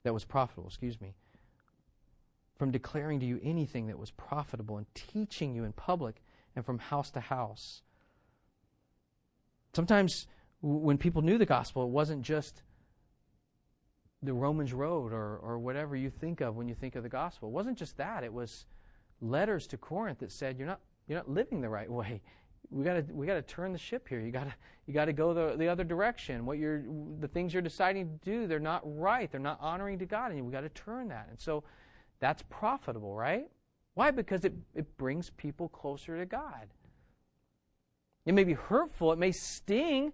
That 0.04 0.14
was 0.14 0.26
profitable, 0.26 0.68
excuse 0.68 1.00
me 1.00 1.14
from 2.60 2.72
declaring 2.72 3.22
to 3.22 3.26
you 3.26 3.40
anything 3.42 3.88
that 3.88 3.98
was 3.98 4.12
profitable 4.12 4.78
and 4.78 4.86
teaching 4.94 5.56
you 5.56 5.64
in 5.64 5.72
public 5.72 6.22
and 6.56 6.66
from 6.66 6.78
house 6.78 7.10
to 7.12 7.22
house. 7.22 7.82
Sometimes 9.74 10.28
when 10.62 10.98
people 10.98 11.22
knew 11.22 11.38
the 11.38 11.46
gospel, 11.46 11.86
it 11.86 11.90
wasn't 11.90 12.22
just 12.22 12.62
the 14.22 14.34
Romans 14.34 14.74
road 14.74 15.14
or, 15.14 15.38
or 15.38 15.58
whatever 15.58 15.96
you 15.96 16.10
think 16.10 16.42
of 16.42 16.58
when 16.58 16.68
you 16.68 16.76
think 16.76 16.98
of 16.98 17.04
the 17.04 17.10
gospel. 17.10 17.48
It 17.48 17.54
wasn't 17.54 17.78
just 17.78 17.96
that. 17.96 18.26
It 18.26 18.34
was 18.34 18.66
letters 19.22 19.66
to 19.68 19.78
Corinth 19.78 20.20
that 20.20 20.34
said, 20.34 20.58
You're 20.58 20.68
not, 20.68 20.82
you're 21.08 21.18
not 21.18 21.30
living 21.30 21.62
the 21.62 21.70
right 21.70 21.90
way. 21.90 22.22
We 22.72 22.84
gotta 22.84 23.04
we 23.12 23.26
gotta 23.26 23.42
turn 23.42 23.72
the 23.72 23.80
ship 23.80 24.08
here. 24.08 24.20
You 24.20 24.32
gotta 24.32 24.54
you 24.86 24.94
gotta 24.94 25.14
go 25.14 25.34
the, 25.34 25.56
the 25.58 25.68
other 25.68 25.84
direction. 25.84 26.46
What 26.46 26.60
you're 26.60 26.84
the 27.20 27.28
things 27.28 27.54
you're 27.54 27.64
deciding 27.64 28.08
to 28.08 28.26
do, 28.26 28.48
they're 28.48 28.60
not 28.60 28.82
right. 28.86 29.32
They're 29.32 29.40
not 29.40 29.58
honoring 29.60 29.98
to 30.00 30.06
God, 30.06 30.32
and 30.32 30.46
we 30.46 30.52
gotta 30.52 30.70
turn 30.70 31.08
that. 31.08 31.28
And 31.30 31.40
so 31.40 31.64
that's 32.20 32.44
profitable, 32.50 33.16
right? 33.16 33.50
Why? 33.96 34.12
Because 34.12 34.46
it, 34.46 34.54
it 34.76 34.98
brings 34.98 35.32
people 35.32 35.68
closer 35.70 36.18
to 36.18 36.26
God. 36.26 36.68
It 38.26 38.34
may 38.34 38.44
be 38.44 38.54
hurtful, 38.54 39.12
it 39.12 39.20
may 39.20 39.32
sting. 39.32 40.14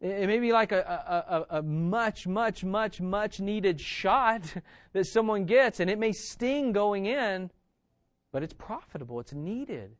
It 0.00 0.26
may 0.26 0.38
be 0.38 0.52
like 0.52 0.72
a, 0.72 1.46
a, 1.50 1.58
a, 1.58 1.62
much, 1.62 2.26
much, 2.26 2.62
much, 2.62 3.00
much 3.00 3.40
needed 3.40 3.80
shot 3.80 4.42
that 4.92 5.06
someone 5.06 5.46
gets, 5.46 5.80
and 5.80 5.88
it 5.88 5.98
may 5.98 6.12
sting 6.12 6.72
going 6.72 7.06
in, 7.06 7.50
but 8.32 8.42
it's 8.42 8.52
profitable, 8.52 9.20
it's 9.20 9.32
needed. 9.32 9.96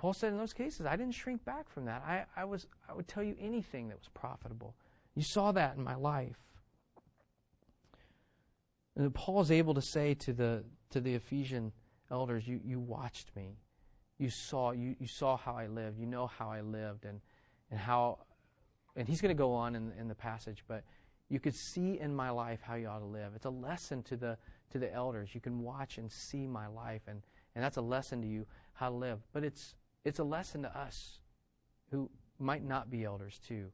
Paul 0.00 0.14
said 0.14 0.32
in 0.32 0.38
those 0.38 0.54
cases, 0.54 0.86
I 0.86 0.96
didn't 0.96 1.12
shrink 1.12 1.44
back 1.44 1.68
from 1.68 1.84
that. 1.84 2.02
I, 2.06 2.24
I, 2.34 2.46
was, 2.46 2.66
I 2.88 2.94
would 2.94 3.06
tell 3.06 3.22
you 3.22 3.36
anything 3.38 3.88
that 3.88 3.98
was 3.98 4.08
profitable. 4.14 4.74
You 5.14 5.22
saw 5.22 5.52
that 5.52 5.76
in 5.76 5.84
my 5.84 5.94
life. 5.94 6.38
And 8.96 9.12
Paul's 9.12 9.50
able 9.50 9.74
to 9.74 9.82
say 9.82 10.14
to 10.14 10.32
the 10.32 10.64
to 10.88 11.02
the 11.02 11.14
Ephesian 11.14 11.70
elders, 12.10 12.48
you, 12.48 12.60
you 12.64 12.80
watched 12.80 13.36
me. 13.36 13.58
You 14.16 14.30
saw 14.30 14.70
you, 14.70 14.96
you 14.98 15.06
saw 15.06 15.36
how 15.36 15.54
I 15.54 15.66
lived. 15.66 15.98
You 15.98 16.06
know 16.06 16.26
how 16.26 16.50
I 16.50 16.62
lived 16.62 17.04
and, 17.04 17.20
and 17.70 17.78
how 17.78 18.20
and 18.96 19.06
he's 19.06 19.20
going 19.20 19.36
to 19.36 19.38
go 19.38 19.52
on 19.52 19.76
in, 19.76 19.92
in 20.00 20.08
the 20.08 20.14
passage, 20.14 20.64
but 20.66 20.82
you 21.28 21.40
could 21.40 21.54
see 21.54 22.00
in 22.00 22.14
my 22.16 22.30
life 22.30 22.60
how 22.62 22.76
you 22.76 22.88
ought 22.88 23.00
to 23.00 23.04
live. 23.04 23.32
It's 23.36 23.44
a 23.44 23.50
lesson 23.50 24.02
to 24.04 24.16
the 24.16 24.38
to 24.70 24.78
the 24.78 24.90
elders. 24.94 25.34
You 25.34 25.42
can 25.42 25.60
watch 25.60 25.98
and 25.98 26.10
see 26.10 26.46
my 26.46 26.68
life 26.68 27.02
and, 27.06 27.20
and 27.54 27.62
that's 27.62 27.76
a 27.76 27.82
lesson 27.82 28.22
to 28.22 28.26
you 28.26 28.46
how 28.72 28.88
to 28.88 28.94
live. 28.94 29.18
But 29.34 29.44
it's 29.44 29.74
it's 30.04 30.18
a 30.18 30.24
lesson 30.24 30.62
to 30.62 30.78
us 30.78 31.18
who 31.90 32.10
might 32.38 32.64
not 32.64 32.90
be 32.90 33.04
elders 33.04 33.40
too. 33.46 33.70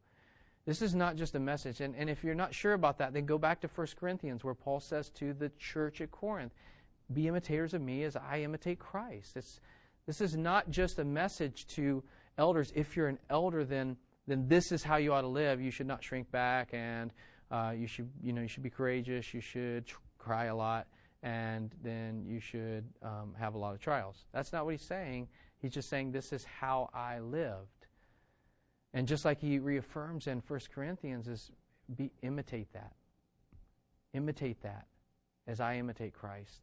This 0.67 0.83
is 0.83 0.95
not 0.95 1.15
just 1.15 1.37
a 1.37 1.41
message. 1.41 1.81
And, 1.81 1.95
and 1.95 2.11
if 2.11 2.25
you're 2.25 2.35
not 2.35 2.53
sure 2.53 2.73
about 2.73 2.99
that, 2.99 3.15
then 3.15 3.25
go 3.25 3.39
back 3.39 3.61
to 3.61 3.69
1 3.69 3.87
Corinthians, 3.99 4.43
where 4.43 4.55
Paul 4.55 4.81
says 4.81 5.11
to 5.11 5.33
the 5.33 5.51
church 5.59 6.01
at 6.01 6.11
Corinth, 6.11 6.53
Be 7.12 7.29
imitators 7.29 7.73
of 7.73 7.81
me 7.81 8.03
as 8.03 8.17
I 8.17 8.41
imitate 8.41 8.81
Christ. 8.81 9.37
It's, 9.37 9.61
this 10.07 10.21
is 10.21 10.37
not 10.37 10.69
just 10.69 10.99
a 10.99 11.05
message 11.05 11.69
to 11.69 12.03
elders. 12.37 12.73
If 12.75 12.97
you're 12.97 13.07
an 13.07 13.21
elder, 13.31 13.65
then, 13.65 13.97
then 14.27 14.49
this 14.49 14.73
is 14.73 14.83
how 14.83 14.97
you 14.97 15.12
ought 15.12 15.21
to 15.21 15.29
live. 15.29 15.61
You 15.61 15.71
should 15.71 15.87
not 15.87 16.03
shrink 16.03 16.31
back, 16.33 16.71
and 16.73 17.12
uh, 17.53 17.73
you, 17.77 17.87
should, 17.87 18.11
you, 18.21 18.33
know, 18.33 18.43
you 18.43 18.49
should 18.49 18.65
be 18.65 18.71
courageous. 18.71 19.33
You 19.33 19.41
should 19.41 19.87
tr- 19.87 19.99
cry 20.19 20.47
a 20.47 20.57
lot, 20.57 20.89
and 21.23 21.73
then 21.85 22.25
you 22.27 22.41
should 22.41 22.85
um, 23.03 23.35
have 23.39 23.55
a 23.55 23.59
lot 23.59 23.73
of 23.73 23.81
trials. 23.81 24.27
That's 24.33 24.53
not 24.53 24.65
what 24.65 24.73
he's 24.73 24.83
saying. 24.83 25.29
He's 25.66 25.74
just 25.74 25.88
saying, 25.88 26.12
This 26.12 26.33
is 26.33 26.44
how 26.44 26.90
I 26.94 27.18
lived. 27.18 27.88
And 28.94 29.09
just 29.09 29.24
like 29.24 29.40
he 29.40 29.59
reaffirms 29.59 30.29
in 30.29 30.40
1 30.46 30.61
Corinthians 30.72 31.26
is 31.26 31.50
be, 31.96 32.12
imitate 32.22 32.72
that. 32.72 32.92
Imitate 34.14 34.62
that 34.62 34.87
as 35.48 35.61
I 35.61 35.74
imitate 35.79 36.14
Christ. 36.14 36.61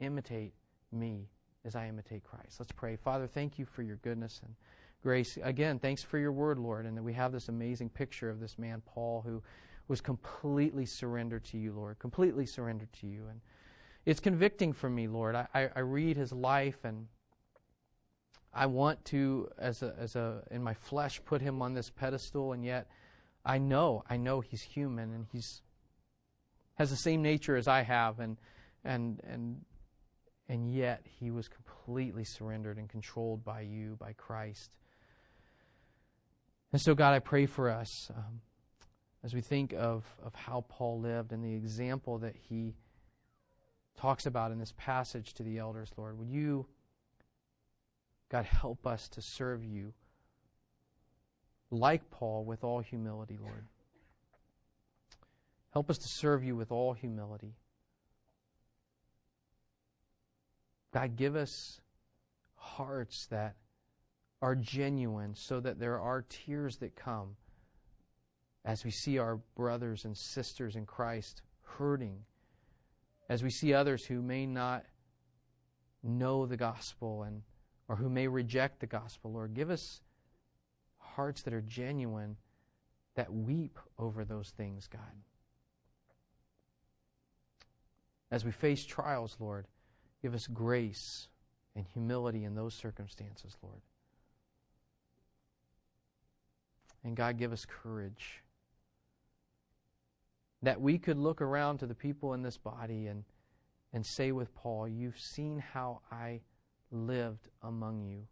Imitate 0.00 0.54
me 0.90 1.28
as 1.66 1.76
I 1.76 1.88
imitate 1.88 2.24
Christ. 2.24 2.58
Let's 2.58 2.72
pray. 2.72 2.96
Father, 2.96 3.26
thank 3.26 3.58
you 3.58 3.66
for 3.66 3.82
your 3.82 3.96
goodness 3.96 4.40
and 4.42 4.54
grace. 5.02 5.36
Again, 5.42 5.78
thanks 5.78 6.02
for 6.02 6.16
your 6.16 6.32
word, 6.32 6.58
Lord, 6.58 6.86
and 6.86 6.96
that 6.96 7.02
we 7.02 7.12
have 7.12 7.32
this 7.32 7.50
amazing 7.50 7.90
picture 7.90 8.30
of 8.30 8.40
this 8.40 8.58
man, 8.58 8.80
Paul, 8.86 9.20
who 9.26 9.42
was 9.88 10.00
completely 10.00 10.86
surrendered 10.86 11.44
to 11.44 11.58
you, 11.58 11.74
Lord, 11.74 11.98
completely 11.98 12.46
surrendered 12.46 12.94
to 12.94 13.06
you. 13.06 13.26
And 13.28 13.42
it's 14.06 14.20
convicting 14.20 14.72
for 14.72 14.88
me, 14.88 15.06
Lord. 15.06 15.34
I, 15.34 15.48
I, 15.54 15.68
I 15.76 15.80
read 15.80 16.16
his 16.16 16.32
life 16.32 16.78
and 16.82 17.08
I 18.52 18.66
want 18.66 19.04
to, 19.06 19.48
as 19.58 19.82
a, 19.82 19.94
as 19.98 20.16
a, 20.16 20.42
in 20.50 20.62
my 20.62 20.74
flesh, 20.74 21.20
put 21.24 21.40
him 21.40 21.62
on 21.62 21.74
this 21.74 21.90
pedestal, 21.90 22.52
and 22.52 22.64
yet 22.64 22.88
I 23.44 23.58
know, 23.58 24.04
I 24.08 24.16
know 24.16 24.40
he's 24.40 24.62
human 24.62 25.12
and 25.12 25.26
he's 25.32 25.62
has 26.74 26.90
the 26.90 26.96
same 26.96 27.22
nature 27.22 27.56
as 27.56 27.66
I 27.66 27.82
have, 27.82 28.20
and 28.20 28.36
and 28.84 29.20
and 29.28 29.64
and 30.48 30.72
yet 30.72 31.04
he 31.20 31.30
was 31.30 31.48
completely 31.48 32.24
surrendered 32.24 32.78
and 32.78 32.88
controlled 32.88 33.44
by 33.44 33.62
you, 33.62 33.96
by 33.98 34.12
Christ. 34.12 34.70
And 36.72 36.80
so, 36.80 36.94
God, 36.94 37.14
I 37.14 37.18
pray 37.18 37.46
for 37.46 37.70
us 37.70 38.10
um, 38.14 38.40
as 39.24 39.34
we 39.34 39.40
think 39.40 39.72
of, 39.72 40.04
of 40.22 40.34
how 40.34 40.64
Paul 40.68 41.00
lived 41.00 41.32
and 41.32 41.42
the 41.42 41.54
example 41.54 42.18
that 42.18 42.36
he 42.36 42.76
talks 43.96 44.26
about 44.26 44.52
in 44.52 44.58
this 44.58 44.72
passage 44.76 45.34
to 45.34 45.42
the 45.42 45.58
elders, 45.58 45.90
Lord. 45.96 46.18
Would 46.18 46.28
you 46.28 46.66
God, 48.30 48.44
help 48.44 48.86
us 48.86 49.08
to 49.10 49.22
serve 49.22 49.64
you 49.64 49.92
like 51.70 52.10
Paul 52.10 52.44
with 52.44 52.64
all 52.64 52.80
humility, 52.80 53.38
Lord. 53.40 53.64
Help 55.72 55.90
us 55.90 55.98
to 55.98 56.08
serve 56.08 56.44
you 56.44 56.56
with 56.56 56.70
all 56.70 56.92
humility. 56.92 57.54
God, 60.92 61.16
give 61.16 61.36
us 61.36 61.80
hearts 62.56 63.26
that 63.26 63.56
are 64.40 64.54
genuine 64.54 65.34
so 65.34 65.60
that 65.60 65.78
there 65.78 66.00
are 66.00 66.24
tears 66.28 66.76
that 66.78 66.96
come 66.96 67.36
as 68.64 68.84
we 68.84 68.90
see 68.90 69.18
our 69.18 69.36
brothers 69.56 70.04
and 70.04 70.16
sisters 70.16 70.76
in 70.76 70.86
Christ 70.86 71.42
hurting, 71.62 72.24
as 73.28 73.42
we 73.42 73.50
see 73.50 73.72
others 73.72 74.04
who 74.04 74.22
may 74.22 74.46
not 74.46 74.84
know 76.02 76.46
the 76.46 76.56
gospel 76.56 77.22
and 77.22 77.42
or 77.88 77.96
who 77.96 78.08
may 78.08 78.28
reject 78.28 78.80
the 78.80 78.86
gospel, 78.86 79.32
Lord. 79.32 79.54
Give 79.54 79.70
us 79.70 80.00
hearts 80.98 81.42
that 81.42 81.54
are 81.54 81.62
genuine, 81.62 82.36
that 83.14 83.32
weep 83.32 83.78
over 83.98 84.24
those 84.24 84.50
things, 84.50 84.86
God. 84.86 85.00
As 88.30 88.44
we 88.44 88.50
face 88.50 88.84
trials, 88.84 89.36
Lord, 89.40 89.66
give 90.20 90.34
us 90.34 90.46
grace 90.46 91.28
and 91.74 91.86
humility 91.86 92.44
in 92.44 92.54
those 92.54 92.74
circumstances, 92.74 93.56
Lord. 93.62 93.80
And 97.04 97.16
God, 97.16 97.38
give 97.38 97.52
us 97.52 97.64
courage 97.64 98.42
that 100.62 100.80
we 100.80 100.98
could 100.98 101.16
look 101.16 101.40
around 101.40 101.78
to 101.78 101.86
the 101.86 101.94
people 101.94 102.34
in 102.34 102.42
this 102.42 102.58
body 102.58 103.06
and, 103.06 103.24
and 103.92 104.04
say 104.04 104.32
with 104.32 104.54
Paul, 104.54 104.88
You've 104.88 105.18
seen 105.18 105.58
how 105.72 106.00
I 106.10 106.40
lived 106.90 107.48
among 107.62 108.02
you, 108.02 108.26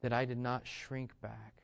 that 0.00 0.12
I 0.12 0.24
did 0.24 0.38
not 0.38 0.66
shrink 0.66 1.12
back. 1.20 1.54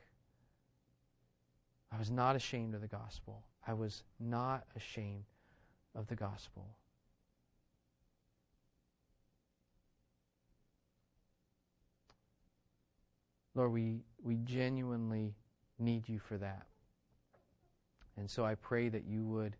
I 1.92 1.98
was 1.98 2.10
not 2.10 2.36
ashamed 2.36 2.74
of 2.74 2.80
the 2.80 2.88
gospel. 2.88 3.42
I 3.66 3.74
was 3.74 4.04
not 4.18 4.64
ashamed 4.76 5.24
of 5.94 6.06
the 6.06 6.14
gospel. 6.14 6.66
Lord, 13.54 13.72
we, 13.72 14.04
we 14.22 14.36
genuinely 14.36 15.34
need 15.78 16.08
you 16.08 16.18
for 16.18 16.38
that. 16.38 16.66
And 18.16 18.30
so 18.30 18.44
I 18.44 18.54
pray 18.54 18.88
that 18.88 19.04
you 19.04 19.24
would 19.24 19.56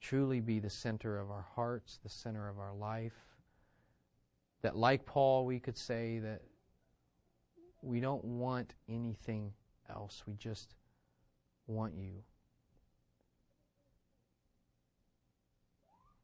truly 0.00 0.40
be 0.40 0.58
the 0.58 0.70
center 0.70 1.18
of 1.18 1.30
our 1.30 1.46
hearts, 1.54 1.98
the 2.02 2.08
center 2.08 2.48
of 2.48 2.58
our 2.58 2.74
life. 2.74 3.12
That, 4.66 4.74
like 4.74 5.06
Paul, 5.06 5.46
we 5.46 5.60
could 5.60 5.78
say 5.78 6.18
that 6.18 6.42
we 7.82 8.00
don't 8.00 8.24
want 8.24 8.74
anything 8.88 9.52
else. 9.88 10.24
We 10.26 10.34
just 10.34 10.74
want 11.68 11.94
you. 11.94 12.24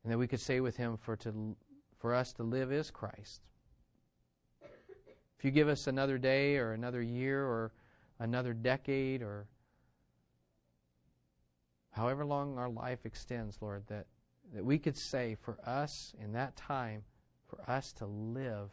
And 0.02 0.12
that 0.12 0.18
we 0.18 0.26
could 0.26 0.40
say 0.40 0.58
with 0.58 0.76
him, 0.76 0.96
for, 0.96 1.14
to, 1.18 1.54
for 2.00 2.16
us 2.16 2.32
to 2.32 2.42
live 2.42 2.72
is 2.72 2.90
Christ. 2.90 3.42
If 5.38 5.44
you 5.44 5.52
give 5.52 5.68
us 5.68 5.86
another 5.86 6.18
day 6.18 6.56
or 6.56 6.72
another 6.72 7.00
year 7.00 7.44
or 7.44 7.70
another 8.18 8.54
decade 8.54 9.22
or 9.22 9.46
however 11.92 12.24
long 12.24 12.58
our 12.58 12.68
life 12.68 13.06
extends, 13.06 13.58
Lord, 13.60 13.84
that, 13.86 14.06
that 14.52 14.64
we 14.64 14.80
could 14.80 14.96
say 14.96 15.36
for 15.40 15.58
us 15.64 16.12
in 16.20 16.32
that 16.32 16.56
time, 16.56 17.04
for 17.52 17.70
us 17.70 17.92
to 17.92 18.06
live 18.06 18.70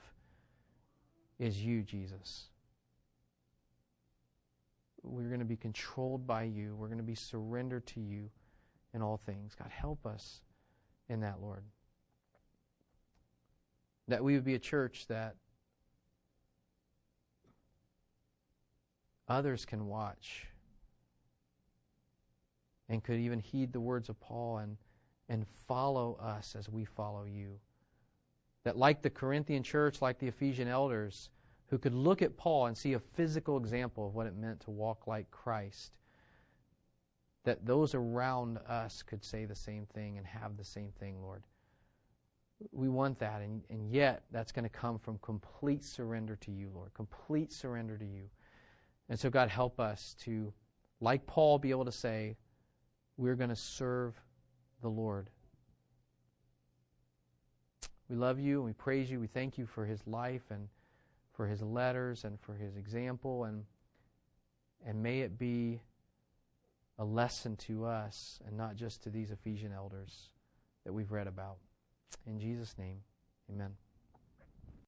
is 1.38 1.62
you, 1.62 1.82
Jesus. 1.84 2.46
We're 5.04 5.28
going 5.28 5.40
to 5.40 5.46
be 5.46 5.58
controlled 5.58 6.26
by 6.26 6.44
you. 6.44 6.76
We're 6.78 6.88
going 6.88 6.98
to 6.98 7.04
be 7.04 7.16
surrendered 7.16 7.86
to 7.88 8.00
you 8.00 8.30
in 8.94 9.02
all 9.02 9.18
things. 9.18 9.54
God, 9.56 9.70
help 9.70 10.06
us 10.06 10.42
in 11.10 11.22
that, 11.22 11.42
Lord. 11.42 11.64
That 14.08 14.24
we 14.24 14.36
would 14.36 14.46
be 14.46 14.56
a 14.56 14.60
church 14.60 15.08
that 15.08 15.36
others 19.28 19.66
can 19.66 19.88
watch 19.88 20.48
and 22.88 23.04
could 23.04 23.20
even 23.20 23.40
heed 23.40 23.74
the 23.74 23.82
words 23.82 24.08
of 24.08 24.20
Paul 24.22 24.60
and, 24.60 24.78
and 25.28 25.46
follow 25.68 26.18
us 26.22 26.56
as 26.58 26.70
we 26.70 26.86
follow 26.86 27.26
you. 27.26 27.60
That, 28.70 28.78
like 28.78 29.02
the 29.02 29.10
Corinthian 29.10 29.64
church, 29.64 30.00
like 30.00 30.20
the 30.20 30.28
Ephesian 30.28 30.68
elders, 30.68 31.32
who 31.70 31.80
could 31.80 31.96
look 31.96 32.22
at 32.22 32.38
Paul 32.38 32.68
and 32.68 32.78
see 32.78 32.94
a 32.94 33.00
physical 33.00 33.58
example 33.58 34.06
of 34.06 34.14
what 34.14 34.28
it 34.28 34.36
meant 34.36 34.60
to 34.60 34.70
walk 34.70 35.08
like 35.08 35.32
Christ, 35.32 35.98
that 37.46 37.66
those 37.66 37.96
around 37.96 38.60
us 38.68 39.02
could 39.02 39.24
say 39.24 39.46
the 39.46 39.56
same 39.56 39.88
thing 39.88 40.20
and 40.20 40.28
have 40.28 40.56
the 40.56 40.64
same 40.64 40.92
thing, 41.00 41.20
Lord. 41.20 41.42
We 42.72 42.90
want 42.90 43.18
that, 43.18 43.42
and, 43.42 43.64
and 43.72 43.92
yet 43.92 44.22
that's 44.32 44.52
going 44.52 44.66
to 44.66 44.70
come 44.70 45.00
from 45.00 45.18
complete 45.24 45.84
surrender 45.84 46.36
to 46.36 46.52
you, 46.52 46.70
Lord. 46.72 46.94
Complete 46.94 47.52
surrender 47.52 47.98
to 47.98 48.06
you. 48.06 48.30
And 49.10 49.20
so, 49.20 49.32
God, 49.32 49.50
help 49.50 49.80
us 49.80 50.16
to, 50.26 50.54
like 51.02 51.26
Paul, 51.26 51.58
be 51.58 51.72
able 51.72 51.86
to 51.86 51.92
say, 51.92 52.38
we're 53.18 53.34
going 53.34 53.50
to 53.50 53.56
serve 53.56 54.14
the 54.84 54.90
Lord. 54.90 55.32
We 58.10 58.16
love 58.16 58.40
you 58.40 58.58
and 58.58 58.66
we 58.66 58.74
praise 58.74 59.10
you. 59.10 59.20
We 59.20 59.28
thank 59.28 59.58
you 59.58 59.66
for 59.66 59.86
his 59.86 60.06
life 60.08 60.44
and 60.50 60.68
for 61.34 61.48
his 61.48 61.62
letters 61.62 62.24
and 62.24 62.40
for 62.40 62.54
his 62.54 62.76
example 62.76 63.46
and 63.46 63.64
and 64.86 65.04
may 65.04 65.22
it 65.22 65.38
be 65.38 65.82
a 66.98 67.04
lesson 67.04 67.56
to 67.56 67.86
us 67.86 68.40
and 68.46 68.58
not 68.58 68.76
just 68.76 69.04
to 69.04 69.10
these 69.10 69.30
Ephesian 69.30 69.72
elders 69.74 70.30
that 70.86 70.94
we've 70.94 71.12
read 71.12 71.28
about. 71.28 71.58
In 72.26 72.40
Jesus' 72.40 72.78
name, 72.78 73.02
amen. 73.52 73.72